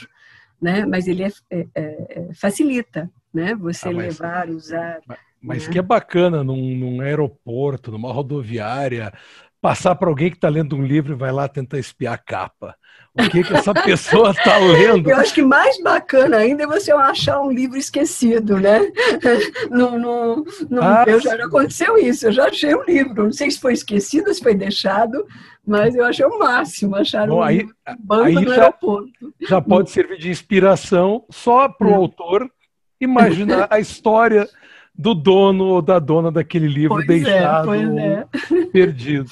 né? 0.62 0.86
Mas 0.86 1.08
ele 1.08 1.24
é, 1.24 1.30
é, 1.50 1.66
é, 1.74 1.82
é 2.08 2.34
facilita, 2.34 3.10
né? 3.34 3.54
Você 3.56 3.88
ah, 3.88 3.92
mas, 3.92 4.18
levar, 4.18 4.48
usar. 4.48 5.00
Mas, 5.06 5.18
mas 5.42 5.66
né? 5.66 5.72
que 5.72 5.78
é 5.80 5.82
bacana 5.82 6.44
num, 6.44 6.76
num 6.76 7.00
aeroporto, 7.00 7.90
numa 7.90 8.12
rodoviária, 8.12 9.12
passar 9.60 9.96
para 9.96 10.08
alguém 10.08 10.30
que 10.30 10.36
está 10.36 10.48
lendo 10.48 10.76
um 10.76 10.84
livro 10.84 11.12
e 11.12 11.16
vai 11.16 11.32
lá 11.32 11.48
tentar 11.48 11.78
espiar 11.78 12.14
a 12.14 12.18
capa. 12.18 12.76
O 13.14 13.28
que, 13.28 13.42
que 13.42 13.54
essa 13.54 13.74
pessoa 13.82 14.30
está 14.30 14.56
lendo? 14.58 15.10
Eu 15.10 15.16
acho 15.16 15.34
que 15.34 15.42
mais 15.42 15.80
bacana 15.82 16.38
ainda 16.38 16.62
é 16.64 16.66
você 16.66 16.90
achar 16.92 17.40
um 17.40 17.50
livro 17.50 17.76
esquecido, 17.76 18.58
né? 18.58 18.80
No, 19.70 19.98
no, 19.98 20.44
no 20.68 20.82
ah, 20.82 21.04
eu 21.06 21.20
já 21.20 21.34
aconteceu 21.34 21.96
isso, 21.96 22.26
eu 22.26 22.32
já 22.32 22.46
achei 22.46 22.74
um 22.74 22.84
livro. 22.84 23.24
Não 23.24 23.32
sei 23.32 23.50
se 23.50 23.60
foi 23.60 23.72
esquecido, 23.72 24.32
se 24.32 24.42
foi 24.42 24.54
deixado, 24.54 25.26
mas 25.66 25.94
eu 25.94 26.04
achei 26.04 26.26
o 26.26 26.38
máximo 26.38 26.96
achar 26.96 27.28
Bom, 27.28 27.42
aí, 27.42 27.66
aí 27.86 28.34
no 28.34 28.54
já, 28.54 28.62
aeroporto. 28.62 29.34
Já 29.48 29.60
pode 29.60 29.90
servir 29.90 30.18
de 30.18 30.30
inspiração 30.30 31.24
só 31.30 31.68
para 31.68 31.88
o 31.88 31.94
autor 31.94 32.50
imaginar 33.00 33.68
a 33.70 33.78
história 33.78 34.48
do 34.94 35.14
dono 35.14 35.64
ou 35.64 35.82
da 35.82 35.98
dona 35.98 36.30
daquele 36.30 36.66
livro 36.66 36.96
pois 36.96 37.08
é, 37.08 37.24
deixado 37.24 37.74
é, 37.74 38.26
é. 38.52 38.64
perdido. 38.72 39.30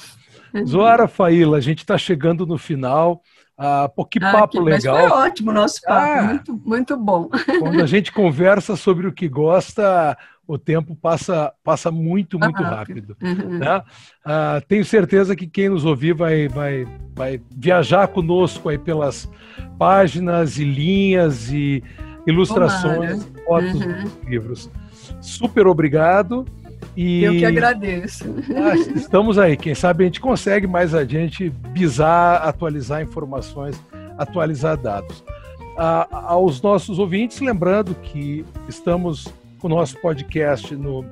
Zoara 0.65 1.07
Faíla, 1.07 1.57
a 1.57 1.61
gente 1.61 1.79
está 1.79 1.97
chegando 1.97 2.45
no 2.45 2.57
final. 2.57 3.21
Ah, 3.57 3.89
pô, 3.93 4.05
que 4.05 4.19
ah, 4.21 4.31
papo 4.31 4.59
legal. 4.59 4.95
Mas 4.95 5.09
foi 5.09 5.19
ótimo 5.19 5.51
o 5.51 5.53
nosso 5.53 5.81
papo, 5.81 6.19
ah, 6.19 6.23
muito, 6.23 6.61
muito 6.65 6.97
bom. 6.97 7.29
Quando 7.59 7.81
a 7.81 7.85
gente 7.85 8.11
conversa 8.11 8.75
sobre 8.75 9.05
o 9.07 9.13
que 9.13 9.27
gosta, 9.27 10.17
o 10.51 10.57
tempo 10.57 10.95
passa, 10.95 11.53
passa 11.63 11.89
muito, 11.89 12.37
muito 12.37 12.61
rápido. 12.61 13.15
uhum. 13.21 13.57
né? 13.57 13.81
ah, 14.25 14.61
tenho 14.67 14.83
certeza 14.83 15.33
que 15.33 15.47
quem 15.47 15.69
nos 15.69 15.85
ouvir 15.85 16.13
vai, 16.13 16.49
vai, 16.49 16.85
vai 17.15 17.41
viajar 17.55 18.09
conosco 18.09 18.67
aí 18.67 18.77
pelas 18.77 19.31
páginas 19.79 20.57
e 20.57 20.65
linhas 20.65 21.49
e 21.51 21.81
ilustrações, 22.27 23.23
Tomara. 23.23 23.45
fotos 23.45 23.81
uhum. 23.81 24.03
dos 24.03 24.23
livros. 24.27 24.69
Super 25.21 25.67
obrigado. 25.67 26.45
E... 26.97 27.23
Eu 27.23 27.31
que 27.31 27.45
agradeço. 27.45 28.25
Ah, 28.53 28.75
estamos 28.75 29.39
aí. 29.39 29.55
Quem 29.55 29.73
sabe 29.73 30.03
a 30.03 30.07
gente 30.07 30.19
consegue 30.19 30.67
mais 30.67 30.93
adiante 30.93 31.49
bisar, 31.49 32.45
atualizar 32.45 33.01
informações, 33.01 33.81
atualizar 34.17 34.75
dados. 34.75 35.23
Ah, 35.77 36.07
aos 36.11 36.61
nossos 36.61 36.99
ouvintes, 36.99 37.39
lembrando 37.39 37.95
que 37.95 38.43
estamos 38.67 39.33
o 39.67 39.69
nosso 39.69 39.99
podcast 39.99 40.75
no, 40.75 41.05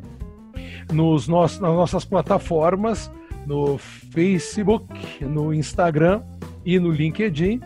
nos 0.91 1.27
nas 1.27 1.59
nossas 1.59 2.05
plataformas, 2.05 3.11
no 3.45 3.77
Facebook, 3.77 4.87
no 5.23 5.53
Instagram 5.53 6.21
e 6.65 6.79
no 6.79 6.91
LinkedIn, 6.91 7.61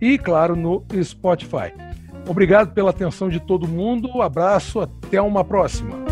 e, 0.00 0.18
claro, 0.18 0.56
no 0.56 0.84
Spotify. 1.02 1.72
Obrigado 2.28 2.72
pela 2.72 2.90
atenção 2.90 3.28
de 3.28 3.40
todo 3.40 3.68
mundo, 3.68 4.22
abraço, 4.22 4.80
até 4.80 5.20
uma 5.20 5.44
próxima. 5.44 6.02